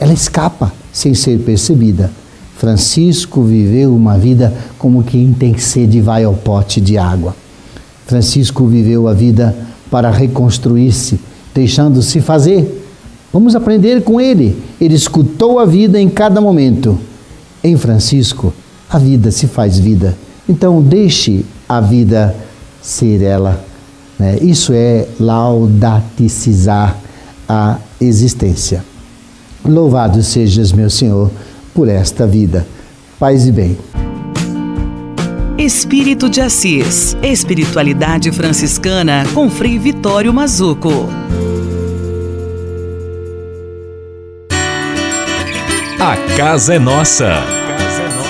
Ela 0.00 0.14
escapa 0.14 0.72
sem 0.90 1.12
ser 1.12 1.38
percebida. 1.40 2.10
Francisco 2.56 3.42
viveu 3.42 3.94
uma 3.94 4.16
vida 4.16 4.50
como 4.78 5.02
quem 5.02 5.34
tem 5.34 5.58
sede 5.58 6.00
vai 6.00 6.24
ao 6.24 6.32
pote 6.32 6.80
de 6.80 6.96
água. 6.96 7.36
Francisco 8.06 8.64
viveu 8.64 9.08
a 9.08 9.12
vida 9.12 9.54
para 9.90 10.10
reconstruir-se, 10.10 11.20
deixando-se 11.54 12.18
fazer. 12.22 12.86
Vamos 13.30 13.54
aprender 13.54 14.02
com 14.04 14.18
ele. 14.18 14.56
Ele 14.80 14.94
escutou 14.94 15.58
a 15.58 15.66
vida 15.66 16.00
em 16.00 16.08
cada 16.08 16.40
momento. 16.40 16.98
Em 17.62 17.76
Francisco, 17.76 18.54
a 18.88 18.98
vida 18.98 19.30
se 19.30 19.46
faz 19.46 19.78
vida. 19.78 20.16
Então, 20.48 20.80
deixe 20.80 21.44
a 21.68 21.78
vida 21.78 22.34
ser 22.80 23.20
ela. 23.20 23.70
Né? 24.22 24.38
Isso 24.40 24.72
é 24.72 25.08
laudaticizar 25.18 26.96
a 27.48 27.78
existência. 28.00 28.84
Louvado 29.64 30.22
sejas, 30.22 30.70
meu 30.70 30.88
Senhor, 30.88 31.28
por 31.74 31.88
esta 31.88 32.24
vida. 32.24 32.64
Paz 33.18 33.48
e 33.48 33.50
bem. 33.50 33.76
Espírito 35.58 36.30
de 36.30 36.40
Assis. 36.40 37.16
Espiritualidade 37.20 38.30
franciscana 38.30 39.24
com 39.34 39.50
Frei 39.50 39.76
Vitório 39.76 40.32
Mazuco. 40.32 41.08
A 45.98 46.16
casa 46.36 46.74
é 46.74 46.78
nossa. 46.78 47.42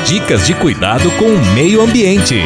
Dicas 0.06 0.46
de 0.46 0.54
cuidado 0.54 1.10
com 1.18 1.26
o 1.26 1.54
meio 1.54 1.82
ambiente. 1.82 2.40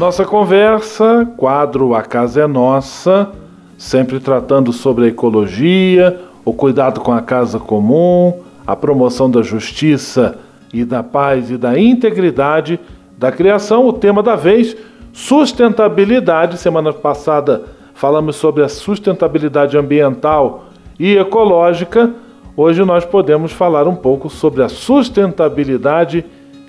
Nossa 0.00 0.24
conversa, 0.24 1.30
quadro 1.36 1.94
A 1.94 2.00
Casa 2.00 2.40
é 2.40 2.46
Nossa, 2.46 3.30
sempre 3.76 4.18
tratando 4.18 4.72
sobre 4.72 5.04
a 5.04 5.08
ecologia, 5.08 6.18
o 6.42 6.54
cuidado 6.54 7.02
com 7.02 7.12
a 7.12 7.20
casa 7.20 7.58
comum, 7.58 8.32
a 8.66 8.74
promoção 8.74 9.30
da 9.30 9.42
justiça 9.42 10.38
e 10.72 10.86
da 10.86 11.02
paz 11.02 11.50
e 11.50 11.58
da 11.58 11.78
integridade 11.78 12.80
da 13.18 13.30
criação. 13.30 13.86
O 13.86 13.92
tema 13.92 14.22
da 14.22 14.36
vez, 14.36 14.74
sustentabilidade. 15.12 16.56
Semana 16.56 16.94
passada 16.94 17.64
falamos 17.92 18.36
sobre 18.36 18.64
a 18.64 18.70
sustentabilidade 18.70 19.76
ambiental 19.76 20.64
e 20.98 21.18
ecológica. 21.18 22.10
Hoje 22.56 22.82
nós 22.86 23.04
podemos 23.04 23.52
falar 23.52 23.86
um 23.86 23.96
pouco 23.96 24.30
sobre 24.30 24.62
a 24.62 24.68
sustentabilidade 24.70 26.24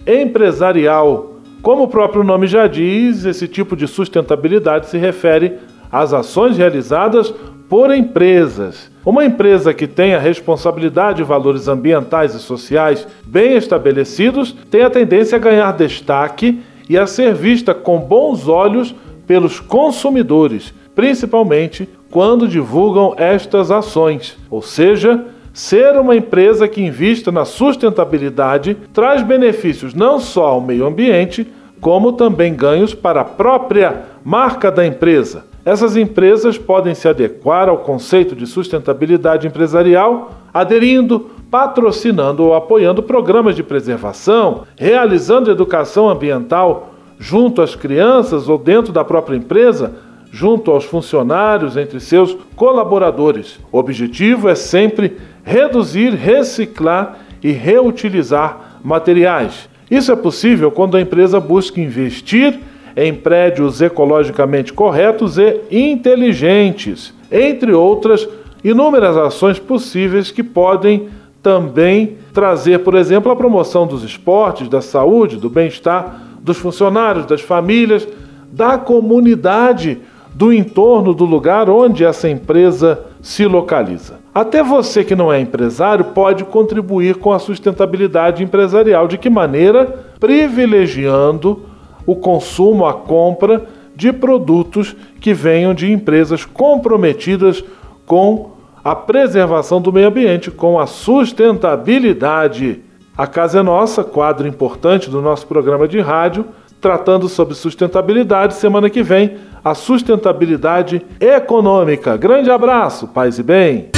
empresarial 0.05 1.30
como 1.61 1.83
o 1.83 1.87
próprio 1.87 2.23
nome 2.23 2.47
já 2.47 2.67
diz, 2.67 3.23
esse 3.25 3.47
tipo 3.47 3.75
de 3.75 3.87
sustentabilidade 3.87 4.87
se 4.87 4.97
refere 4.97 5.59
às 5.91 6.13
ações 6.13 6.57
realizadas 6.57 7.33
por 7.69 7.93
empresas. 7.93 8.91
Uma 9.05 9.25
empresa 9.25 9.73
que 9.73 9.87
tenha 9.87 10.19
responsabilidade 10.19 11.21
e 11.21 11.25
valores 11.25 11.67
ambientais 11.67 12.35
e 12.35 12.39
sociais 12.39 13.07
bem 13.25 13.55
estabelecidos 13.55 14.55
tem 14.69 14.81
a 14.81 14.89
tendência 14.89 15.37
a 15.37 15.39
ganhar 15.39 15.71
destaque 15.71 16.61
e 16.89 16.97
a 16.97 17.07
ser 17.07 17.33
vista 17.33 17.73
com 17.73 17.99
bons 17.99 18.47
olhos 18.47 18.93
pelos 19.25 19.59
consumidores, 19.59 20.73
principalmente 20.93 21.87
quando 22.09 22.47
divulgam 22.47 23.13
estas 23.17 23.71
ações. 23.71 24.37
Ou 24.49 24.61
seja, 24.61 25.25
Ser 25.53 25.97
uma 25.97 26.15
empresa 26.15 26.67
que 26.67 26.81
invista 26.81 27.31
na 27.31 27.43
sustentabilidade 27.43 28.77
traz 28.93 29.21
benefícios 29.21 29.93
não 29.93 30.17
só 30.17 30.45
ao 30.45 30.61
meio 30.61 30.85
ambiente, 30.85 31.45
como 31.81 32.13
também 32.13 32.53
ganhos 32.53 32.93
para 32.93 33.21
a 33.21 33.25
própria 33.25 34.03
marca 34.23 34.71
da 34.71 34.85
empresa. 34.85 35.45
Essas 35.65 35.97
empresas 35.97 36.57
podem 36.57 36.95
se 36.95 37.07
adequar 37.07 37.67
ao 37.67 37.79
conceito 37.79 38.35
de 38.35 38.47
sustentabilidade 38.47 39.45
empresarial, 39.45 40.31
aderindo, 40.53 41.29
patrocinando 41.51 42.43
ou 42.43 42.55
apoiando 42.55 43.03
programas 43.03 43.55
de 43.55 43.61
preservação, 43.61 44.63
realizando 44.77 45.51
educação 45.51 46.09
ambiental 46.09 46.93
junto 47.19 47.61
às 47.61 47.75
crianças 47.75 48.47
ou 48.47 48.57
dentro 48.57 48.91
da 48.93 49.03
própria 49.03 49.35
empresa, 49.35 49.93
junto 50.31 50.71
aos 50.71 50.85
funcionários, 50.85 51.75
entre 51.75 51.99
seus 51.99 52.37
colaboradores. 52.55 53.59
O 53.71 53.77
objetivo 53.77 54.47
é 54.47 54.55
sempre 54.55 55.17
reduzir, 55.43 56.11
reciclar 56.11 57.19
e 57.43 57.51
reutilizar 57.51 58.79
materiais. 58.83 59.69
Isso 59.89 60.11
é 60.11 60.15
possível 60.15 60.71
quando 60.71 60.95
a 60.95 61.01
empresa 61.01 61.39
busca 61.39 61.81
investir 61.81 62.57
em 62.95 63.13
prédios 63.13 63.81
ecologicamente 63.81 64.71
corretos 64.71 65.37
e 65.37 65.61
inteligentes, 65.69 67.13
entre 67.29 67.73
outras 67.73 68.27
inúmeras 68.63 69.17
ações 69.17 69.59
possíveis 69.59 70.31
que 70.31 70.43
podem 70.43 71.09
também 71.41 72.17
trazer, 72.33 72.79
por 72.79 72.95
exemplo, 72.95 73.31
a 73.31 73.35
promoção 73.35 73.87
dos 73.87 74.03
esportes, 74.03 74.69
da 74.69 74.81
saúde, 74.81 75.37
do 75.37 75.49
bem-estar 75.49 76.21
dos 76.41 76.57
funcionários, 76.57 77.25
das 77.25 77.41
famílias, 77.41 78.07
da 78.51 78.77
comunidade 78.77 79.99
do 80.33 80.53
entorno 80.53 81.13
do 81.13 81.25
lugar 81.25 81.69
onde 81.69 82.05
essa 82.05 82.29
empresa 82.29 83.03
se 83.21 83.45
localiza. 83.45 84.19
Até 84.33 84.63
você 84.63 85.03
que 85.03 85.15
não 85.15 85.31
é 85.31 85.39
empresário 85.39 86.05
pode 86.05 86.45
contribuir 86.45 87.15
com 87.15 87.33
a 87.33 87.39
sustentabilidade 87.39 88.43
empresarial. 88.43 89.07
De 89.07 89.17
que 89.17 89.29
maneira? 89.29 90.05
Privilegiando 90.19 91.63
o 92.05 92.15
consumo, 92.15 92.85
a 92.85 92.93
compra 92.93 93.65
de 93.95 94.13
produtos 94.13 94.95
que 95.19 95.33
venham 95.33 95.73
de 95.73 95.91
empresas 95.91 96.45
comprometidas 96.45 97.63
com 98.05 98.51
a 98.83 98.95
preservação 98.95 99.79
do 99.79 99.93
meio 99.93 100.07
ambiente, 100.07 100.49
com 100.49 100.79
a 100.79 100.87
sustentabilidade. 100.87 102.79
A 103.15 103.27
Casa 103.27 103.59
é 103.59 103.63
Nossa, 103.63 104.03
quadro 104.03 104.47
importante 104.47 105.09
do 105.09 105.21
nosso 105.21 105.45
programa 105.45 105.87
de 105.87 105.99
rádio, 105.99 106.45
tratando 106.81 107.29
sobre 107.29 107.53
sustentabilidade. 107.53 108.55
Semana 108.55 108.89
que 108.89 109.03
vem, 109.03 109.37
a 109.63 109.75
sustentabilidade 109.75 111.01
econômica. 111.19 112.17
Grande 112.17 112.49
abraço, 112.49 113.07
paz 113.07 113.37
e 113.37 113.43
bem. 113.43 113.89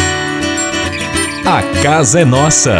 A 1.45 1.81
casa 1.81 2.19
é 2.19 2.25
nossa. 2.25 2.75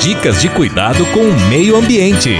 Dicas 0.00 0.40
de 0.40 0.48
cuidado 0.48 1.04
com 1.06 1.20
o 1.20 1.48
meio 1.48 1.76
ambiente. 1.76 2.36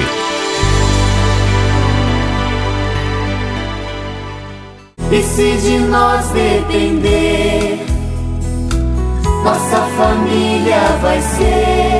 E 5.10 5.22
se 5.22 5.56
de 5.58 5.78
nós 5.78 6.26
depender, 6.30 7.78
nossa 9.44 9.76
família 9.96 10.80
vai 11.02 11.20
ser 11.20 11.91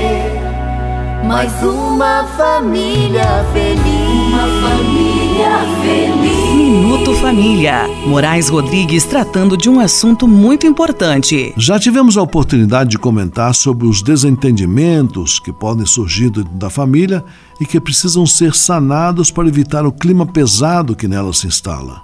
mais 1.25 1.53
uma 1.63 2.25
família 2.37 3.45
feliz. 3.53 3.83
Uma 4.29 4.47
família 4.69 5.59
feliz. 5.81 6.55
Minuto 6.55 7.15
Família. 7.15 7.89
Moraes 8.07 8.49
Rodrigues 8.49 9.05
tratando 9.05 9.57
de 9.57 9.71
um 9.71 9.79
assunto 9.79 10.27
muito 10.27 10.67
importante. 10.67 11.55
Já 11.57 11.79
tivemos 11.79 12.17
a 12.17 12.23
oportunidade 12.23 12.91
de 12.91 12.99
comentar 12.99 13.55
sobre 13.55 13.87
os 13.87 14.03
desentendimentos 14.03 15.39
que 15.39 15.53
podem 15.53 15.87
surgir 15.87 16.31
dentro 16.31 16.53
da 16.55 16.69
família 16.69 17.25
e 17.61 17.67
que 17.67 17.81
precisam 17.81 18.27
ser 18.27 18.55
sanados 18.55 19.31
para 19.31 19.49
evitar 19.49 19.87
o 19.87 19.93
clima 19.93 20.27
pesado 20.27 20.97
que 20.97 21.07
nela 21.07 21.33
se 21.33 21.47
instala. 21.47 22.03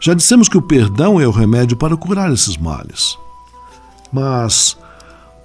Já 0.00 0.14
dissemos 0.14 0.48
que 0.48 0.56
o 0.56 0.62
perdão 0.62 1.20
é 1.20 1.26
o 1.26 1.32
remédio 1.32 1.76
para 1.76 1.96
curar 1.96 2.32
esses 2.32 2.56
males. 2.56 3.18
Mas, 4.12 4.76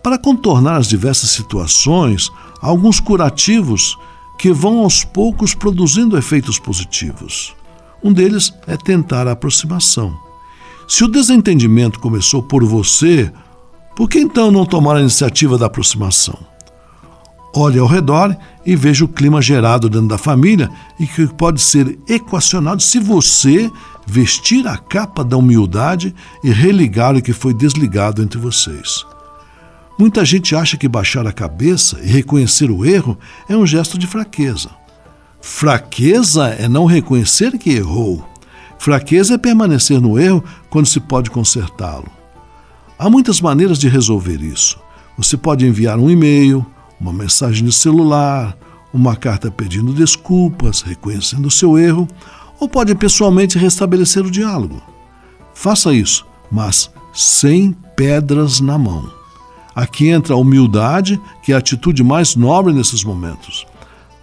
para 0.04 0.18
contornar 0.18 0.76
as 0.76 0.88
diversas 0.88 1.30
situações, 1.30 2.30
há 2.62 2.68
alguns 2.68 3.00
curativos 3.00 3.98
que 4.38 4.52
vão 4.52 4.80
aos 4.80 5.06
poucos 5.06 5.56
produzindo 5.56 6.18
efeitos 6.18 6.60
positivos. 6.60 7.56
Um 8.04 8.12
deles 8.12 8.54
é 8.68 8.76
tentar 8.76 9.28
a 9.28 9.32
aproximação. 9.32 10.14
Se 10.88 11.06
o 11.06 11.08
desentendimento 11.08 12.00
começou 12.00 12.44
por 12.44 12.66
você, 12.66 13.32
por 13.96 14.10
que 14.10 14.20
então 14.20 14.52
não 14.52 14.66
tomar 14.66 14.98
a 14.98 15.00
iniciativa 15.00 15.58
da 15.58 15.68
aproximação? 15.68 16.38
Olhe 17.56 17.80
ao 17.80 17.88
redor 17.88 18.36
e 18.66 18.76
veja 18.76 19.06
o 19.06 19.08
clima 19.08 19.42
gerado 19.42 19.90
dentro 19.90 20.08
da 20.08 20.18
família 20.18 20.70
e 21.00 21.06
que 21.06 21.28
pode 21.28 21.62
ser 21.62 21.98
equacionado 22.10 22.82
se 22.82 23.00
você 23.00 23.72
vestir 24.06 24.68
a 24.68 24.76
capa 24.76 25.24
da 25.24 25.38
humildade 25.38 26.14
e 26.44 26.52
religar 26.52 27.16
o 27.16 27.22
que 27.22 27.32
foi 27.32 27.54
desligado 27.54 28.22
entre 28.22 28.40
vocês. 28.40 29.06
Muita 29.98 30.26
gente 30.26 30.56
acha 30.56 30.76
que 30.76 30.88
baixar 30.88 31.28
a 31.28 31.32
cabeça 31.32 32.00
e 32.02 32.08
reconhecer 32.08 32.72
o 32.72 32.84
erro 32.84 33.18
é 33.48 33.56
um 33.56 33.66
gesto 33.66 33.98
de 33.98 34.08
fraqueza. 34.08 34.70
Fraqueza 35.40 36.48
é 36.48 36.68
não 36.68 36.86
reconhecer 36.86 37.58
que 37.58 37.72
errou. 37.72 38.28
Fraqueza 38.80 39.36
é 39.36 39.38
permanecer 39.38 40.02
no 40.02 40.20
erro 40.20 40.44
quando 40.70 40.88
se 40.88 41.00
pode 41.00 41.30
consertá-lo. 41.30 42.10
Há 42.98 43.10
muitas 43.10 43.40
maneiras 43.40 43.78
de 43.78 43.88
resolver 43.88 44.42
isso. 44.42 44.80
Você 45.18 45.38
pode 45.38 45.66
enviar 45.66 46.00
um 46.00 46.10
e-mail, 46.10 46.66
uma 47.00 47.14
mensagem 47.14 47.64
de 47.64 47.72
celular, 47.72 48.58
uma 48.94 49.16
carta 49.16 49.52
pedindo 49.52 49.94
desculpas, 49.94 50.82
reconhecendo 50.82 51.48
o 51.48 51.52
seu 51.52 51.78
erro, 51.78 52.08
ou 52.60 52.68
pode 52.68 52.96
pessoalmente 52.96 53.58
restabelecer 53.58 54.26
o 54.26 54.32
diálogo. 54.32 54.82
Faça 55.54 55.94
isso, 55.94 56.26
mas 56.52 56.90
sem 57.14 57.76
pedras 57.96 58.60
na 58.60 58.78
mão. 58.78 59.23
Aqui 59.76 60.10
entra 60.10 60.36
a 60.36 60.38
humildade, 60.38 61.20
que 61.42 61.52
é 61.52 61.56
a 61.56 61.60
atitude 61.60 62.04
mais 62.04 62.36
nobre 62.36 62.74
nesses 62.74 63.04
momentos. 63.04 63.66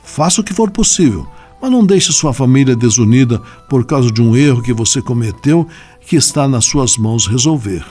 Faça 0.03 0.41
o 0.41 0.45
que 0.45 0.55
for 0.55 0.71
possível, 0.71 1.27
mas 1.61 1.71
não 1.71 1.85
deixe 1.85 2.13
sua 2.13 2.33
família 2.33 2.77
desunida 2.77 3.41
por 3.69 3.85
causa 3.85 4.11
de 4.11 4.23
um 4.23 4.37
erro 4.37 4.63
que 4.63 4.73
você 4.73 5.03
cometeu 5.03 5.67
que 6.01 6.17
está 6.17 6.49
nas 6.49 6.65
suas 6.65 6.97
mãos 6.97 7.27
resolver. 7.27 7.85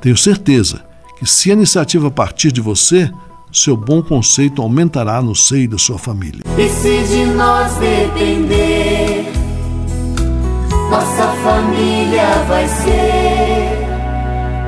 Tenho 0.00 0.16
certeza 0.16 0.84
que, 1.18 1.26
se 1.26 1.50
a 1.50 1.54
iniciativa 1.54 2.10
partir 2.10 2.52
de 2.52 2.60
você, 2.60 3.10
seu 3.52 3.76
bom 3.76 4.02
conceito 4.02 4.60
aumentará 4.60 5.22
no 5.22 5.34
seio 5.34 5.68
da 5.68 5.78
sua 5.78 5.98
família. 5.98 6.42
E 6.58 6.68
se 6.68 7.02
de 7.08 7.24
nós 7.26 7.74
depender, 7.76 9.32
nossa 10.90 11.28
família 11.42 12.44
vai 12.46 12.68
ser 12.68 13.35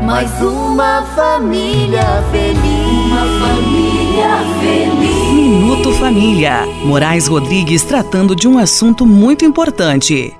mais 0.02 0.30
uma 0.40 1.02
família 1.14 2.22
feliz. 2.30 2.58
Uma 3.06 3.24
família 3.46 4.28
feliz. 4.60 5.32
Minuto 5.32 5.92
Família. 5.94 6.66
Moraes 6.84 7.26
Rodrigues 7.26 7.82
tratando 7.82 8.34
de 8.34 8.46
um 8.46 8.58
assunto 8.58 9.04
muito 9.04 9.44
importante. 9.44 10.34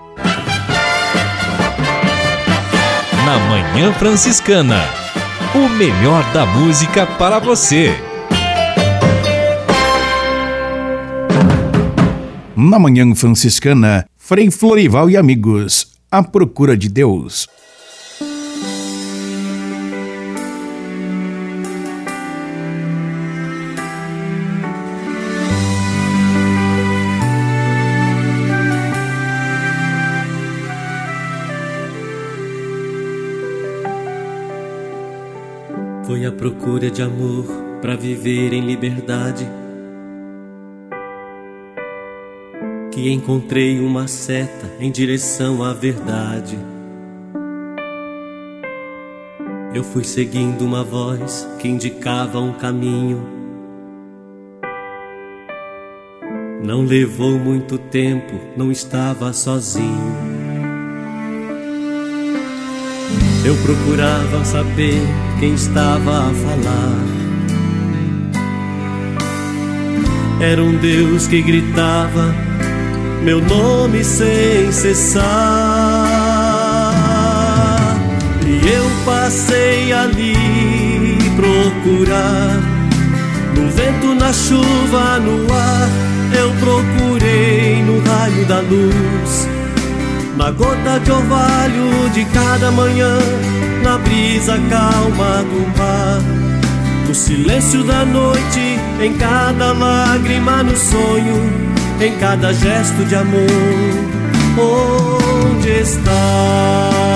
Na 3.25 3.39
Manhã 3.49 3.93
Franciscana. 3.93 4.83
O 5.55 5.69
melhor 5.69 6.25
da 6.33 6.47
música 6.47 7.07
para 7.07 7.39
você. 7.39 7.95
Na 12.55 12.79
Manhã 12.79 13.15
Franciscana, 13.15 14.05
Frei 14.17 14.51
Florival 14.51 15.09
e 15.09 15.17
amigos. 15.17 15.89
A 16.11 16.23
procura 16.23 16.77
de 16.77 16.89
Deus. 16.89 17.49
Procura 36.39 36.89
de 36.89 37.03
amor 37.03 37.45
para 37.83 37.97
viver 37.97 38.53
em 38.53 38.65
liberdade. 38.65 39.47
Que 42.93 43.11
encontrei 43.11 43.81
uma 43.81 44.07
seta 44.07 44.71
em 44.81 44.91
direção 44.91 45.63
à 45.65 45.75
verdade. 45.75 46.59
Eu 49.75 49.83
fui 49.83 50.05
seguindo 50.05 50.65
uma 50.65 50.83
voz 50.83 51.47
que 51.59 51.69
indicava 51.69 52.39
um 52.39 52.53
caminho. 52.53 53.21
Não 56.63 56.83
levou 56.85 57.39
muito 57.39 57.79
tempo, 57.79 58.35
não 58.57 58.71
estava 58.73 59.33
sozinho. 59.33 60.48
Eu 63.49 63.57
procurava 63.63 64.45
saber 64.45 65.01
quem 65.41 65.55
estava 65.55 66.29
a 66.29 66.35
falar. 66.35 66.99
Era 70.39 70.63
um 70.63 70.77
Deus 70.77 71.27
que 71.27 71.41
gritava 71.41 72.35
meu 73.23 73.41
nome 73.41 74.05
sem 74.05 74.71
cessar. 74.71 75.25
E 78.47 78.69
eu 78.69 78.85
passei 79.07 79.95
ali 79.95 80.35
procurar. 81.35 82.61
No 83.57 83.71
vento, 83.71 84.15
na 84.15 84.31
chuva, 84.31 85.19
no 85.21 85.51
ar, 85.55 85.89
eu 86.39 86.53
procurei 86.61 87.83
no 87.83 87.99
raio 88.01 88.45
da 88.45 88.61
luz 88.61 89.48
na 90.39 90.53
gota 90.53 91.01
de 91.01 91.11
orvalho 91.11 92.11
de 92.15 92.25
cada 92.27 92.71
manhã, 92.71 93.19
na 93.83 93.99
brisa 93.99 94.57
calma 94.71 95.43
do 95.43 95.67
mar, 95.77 96.23
no 97.09 97.15
silêncio 97.15 97.83
da 97.83 98.05
noite, 98.05 98.79
em 99.03 99.15
cada 99.15 99.73
lágrima 99.73 100.63
no 100.63 100.77
sonho, 100.77 101.43
em 102.01 102.17
cada 102.19 102.55
gesto 102.55 103.05
de 103.07 103.17
amor. 103.17 103.49
Onde 104.57 105.71
está? 105.71 107.08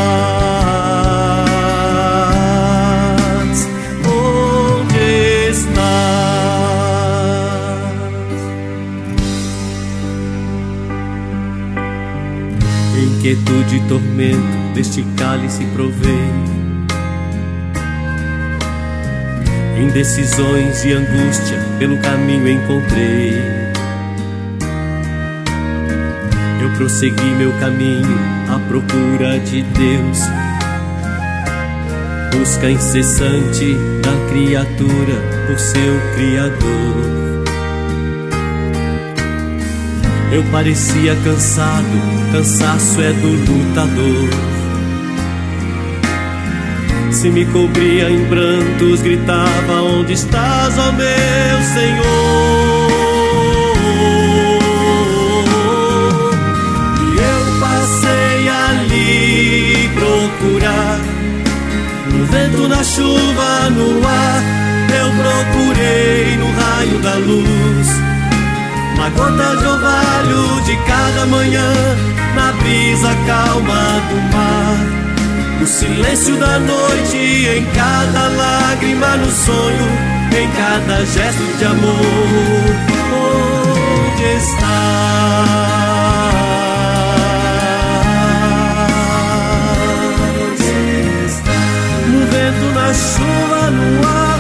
Inquietude 13.23 13.77
e 13.77 13.81
tormento 13.89 14.75
deste 14.75 15.05
cálice 15.17 15.65
provei. 15.67 16.29
Indecisões 19.81 20.85
e 20.85 20.93
angústia 20.93 21.57
pelo 21.79 21.97
caminho 21.99 22.49
encontrei. 22.49 23.33
Eu 26.61 26.71
prossegui 26.77 27.35
meu 27.39 27.53
caminho 27.61 28.19
à 28.49 28.59
procura 28.59 29.39
de 29.39 29.63
Deus. 29.63 30.19
Busca 32.37 32.69
incessante 32.69 33.77
da 34.03 34.33
criatura 34.33 35.15
por 35.47 35.59
seu 35.61 36.01
Criador. 36.17 37.32
Eu 40.33 40.43
parecia 40.45 41.15
cansado, 41.17 42.33
cansaço 42.33 43.03
é 43.03 43.13
do 43.13 43.29
lutador. 43.29 44.31
Se 47.13 47.29
me 47.29 47.45
cobria 47.45 48.11
em 48.11 48.25
prantos, 48.25 49.03
gritava: 49.03 49.83
Onde 49.83 50.15
estás, 50.15 50.79
ó 50.79 50.91
meu 50.93 51.63
Senhor? 51.75 52.03
E 57.03 57.17
eu 57.19 57.61
passei 57.61 58.49
ali 58.49 59.91
procurar, 59.95 60.99
no 62.11 62.25
vento, 62.25 62.69
na 62.69 62.83
chuva, 62.83 63.69
no 63.69 64.09
ar. 64.09 64.43
Eu 64.99 65.11
procurei 65.11 66.37
no 66.39 66.51
raio 66.53 66.99
da 67.01 67.15
luz 67.17 68.12
na 69.03 69.09
gota 69.11 69.57
de 69.57 69.67
orvalho 69.67 70.61
de 70.65 70.77
cada 70.87 71.27
manhã, 71.27 71.73
na 72.37 72.53
brisa 72.53 73.09
calma 73.27 74.01
do 74.09 74.17
mar, 74.33 74.77
no 75.59 75.67
silêncio 75.67 76.37
da 76.37 76.61
noite, 76.61 77.17
em 77.17 77.65
cada 77.75 78.29
lágrima 78.29 79.17
no 79.17 79.31
sonho, 79.31 79.89
em 80.39 80.49
cada 80.53 81.05
gesto 81.05 81.59
de 81.59 81.65
amor. 81.65 81.97
Onde 84.15 84.25
está? 84.37 85.23
Chuva, 92.93 93.71
no 93.71 94.07
ar, 94.07 94.32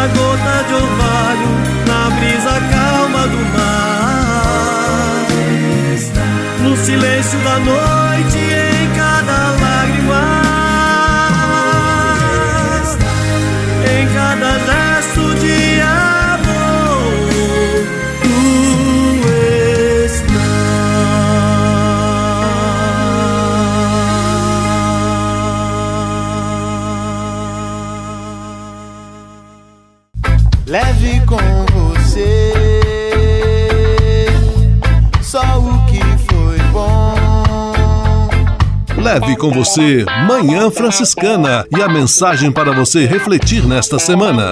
na 0.00 0.06
gota 0.06 0.64
de 0.66 0.74
orvalho, 0.74 1.50
na 1.86 2.10
brisa 2.16 2.56
calma 2.72 3.28
do 3.28 3.40
mar. 3.52 5.26
No 6.62 6.74
silêncio 6.76 7.38
da 7.40 7.58
noite, 7.58 8.69
leve 30.70 31.20
com 31.26 31.36
você 31.74 32.54
só 35.20 35.40
o 35.58 35.86
que 35.86 35.98
foi 36.32 36.58
bom. 36.70 37.12
Leve 39.02 39.36
com 39.36 39.50
você 39.50 40.04
Manhã 40.28 40.70
Franciscana 40.70 41.66
e 41.76 41.82
a 41.82 41.88
mensagem 41.88 42.52
para 42.52 42.70
você 42.70 43.04
refletir 43.04 43.66
nesta 43.66 43.98
semana. 43.98 44.50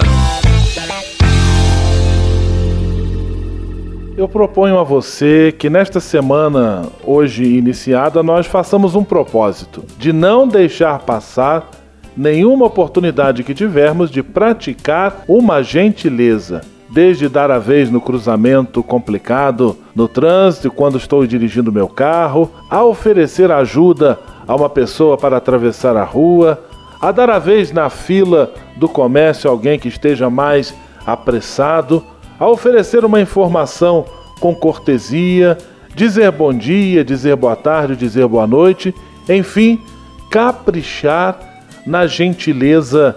Eu 4.17 4.27
proponho 4.27 4.77
a 4.77 4.83
você 4.83 5.55
que 5.57 5.69
nesta 5.69 6.01
semana, 6.01 6.89
hoje 7.01 7.45
iniciada, 7.45 8.21
nós 8.21 8.45
façamos 8.45 8.93
um 8.93 9.05
propósito 9.05 9.85
de 9.97 10.11
não 10.11 10.45
deixar 10.45 10.99
passar 10.99 11.69
nenhuma 12.15 12.65
oportunidade 12.65 13.43
que 13.43 13.53
tivermos 13.53 14.09
de 14.09 14.21
praticar 14.21 15.23
uma 15.27 15.61
gentileza. 15.61 16.61
Desde 16.89 17.29
dar 17.29 17.51
a 17.51 17.59
vez 17.59 17.91
no 17.91 18.01
cruzamento 18.01 18.81
complicado, 18.81 19.77
no 19.95 20.07
trânsito, 20.07 20.71
quando 20.71 20.97
estou 20.97 21.25
dirigindo 21.27 21.71
meu 21.71 21.87
carro, 21.87 22.49
a 22.69 22.83
oferecer 22.83 23.51
ajuda 23.51 24.17
a 24.47 24.55
uma 24.55 24.69
pessoa 24.69 25.15
para 25.15 25.37
atravessar 25.37 25.95
a 25.95 26.03
rua, 26.03 26.59
a 26.99 27.11
dar 27.11 27.29
a 27.29 27.37
vez 27.37 27.71
na 27.71 27.89
fila 27.89 28.51
do 28.75 28.89
comércio 28.89 29.49
a 29.49 29.53
alguém 29.53 29.77
que 29.77 29.87
esteja 29.87 30.29
mais 30.29 30.73
apressado, 31.05 32.03
a 32.39 32.47
oferecer 32.47 33.05
uma 33.05 33.21
informação 33.21 34.05
com 34.39 34.55
cortesia, 34.55 35.57
dizer 35.95 36.31
bom 36.31 36.53
dia, 36.53 37.03
dizer 37.03 37.35
boa 37.35 37.55
tarde, 37.55 37.95
dizer 37.95 38.27
boa 38.27 38.47
noite, 38.47 38.95
enfim, 39.27 39.79
caprichar 40.29 41.48
na 41.85 42.07
gentileza 42.07 43.15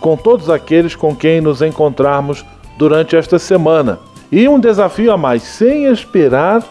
com 0.00 0.16
todos 0.16 0.50
aqueles 0.50 0.96
com 0.96 1.14
quem 1.14 1.40
nos 1.40 1.62
encontrarmos 1.62 2.44
durante 2.76 3.16
esta 3.16 3.38
semana. 3.38 3.98
E 4.30 4.48
um 4.48 4.58
desafio 4.58 5.12
a 5.12 5.16
mais, 5.16 5.42
sem 5.42 5.84
esperar 5.86 6.62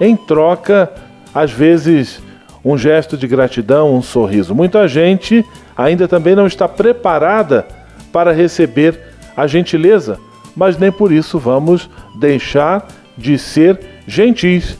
em 0.00 0.16
troca, 0.16 0.92
às 1.34 1.50
vezes, 1.50 2.20
um 2.64 2.76
gesto 2.76 3.16
de 3.16 3.26
gratidão, 3.26 3.94
um 3.94 4.02
sorriso. 4.02 4.54
Muita 4.54 4.88
gente 4.88 5.44
ainda 5.76 6.08
também 6.08 6.34
não 6.34 6.46
está 6.46 6.68
preparada 6.68 7.66
para 8.12 8.32
receber 8.32 8.98
a 9.36 9.46
gentileza, 9.46 10.18
mas 10.56 10.76
nem 10.76 10.90
por 10.90 11.12
isso 11.12 11.38
vamos 11.38 11.88
deixar 12.18 12.86
de 13.16 13.38
ser 13.38 13.78
gentis. 14.06 14.76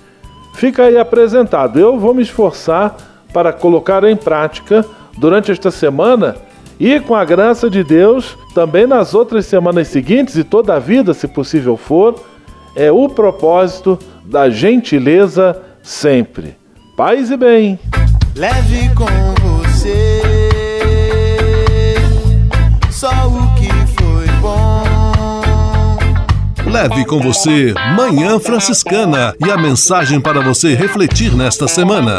Fica 0.54 0.84
aí 0.84 0.98
apresentado. 0.98 1.78
Eu 1.78 1.98
vou 1.98 2.14
me 2.14 2.22
esforçar 2.22 2.96
para 3.32 3.52
colocar 3.52 4.04
em 4.04 4.16
prática 4.16 4.84
durante 5.18 5.50
esta 5.50 5.70
semana 5.70 6.36
e, 6.78 6.98
com 7.00 7.14
a 7.14 7.24
graça 7.24 7.70
de 7.70 7.84
Deus, 7.84 8.36
também 8.54 8.86
nas 8.86 9.14
outras 9.14 9.46
semanas 9.46 9.88
seguintes 9.88 10.36
e 10.36 10.44
toda 10.44 10.74
a 10.74 10.78
vida, 10.78 11.14
se 11.14 11.28
possível 11.28 11.76
for, 11.76 12.20
é 12.74 12.90
o 12.90 13.08
propósito 13.08 13.98
da 14.24 14.50
gentileza 14.50 15.60
sempre. 15.82 16.56
Paz 16.96 17.30
e 17.30 17.36
bem. 17.36 17.78
Leve 18.36 18.90
com 18.94 19.06
você 19.42 20.20
só 22.90 23.10
o 23.28 23.54
que 23.54 23.68
foi 24.02 24.26
bom. 24.40 24.82
Leve 26.70 27.04
com 27.04 27.20
você 27.20 27.74
Manhã 27.94 28.40
Franciscana 28.40 29.34
e 29.44 29.50
a 29.50 29.56
mensagem 29.56 30.20
para 30.20 30.40
você 30.40 30.74
refletir 30.74 31.34
nesta 31.34 31.68
semana. 31.68 32.18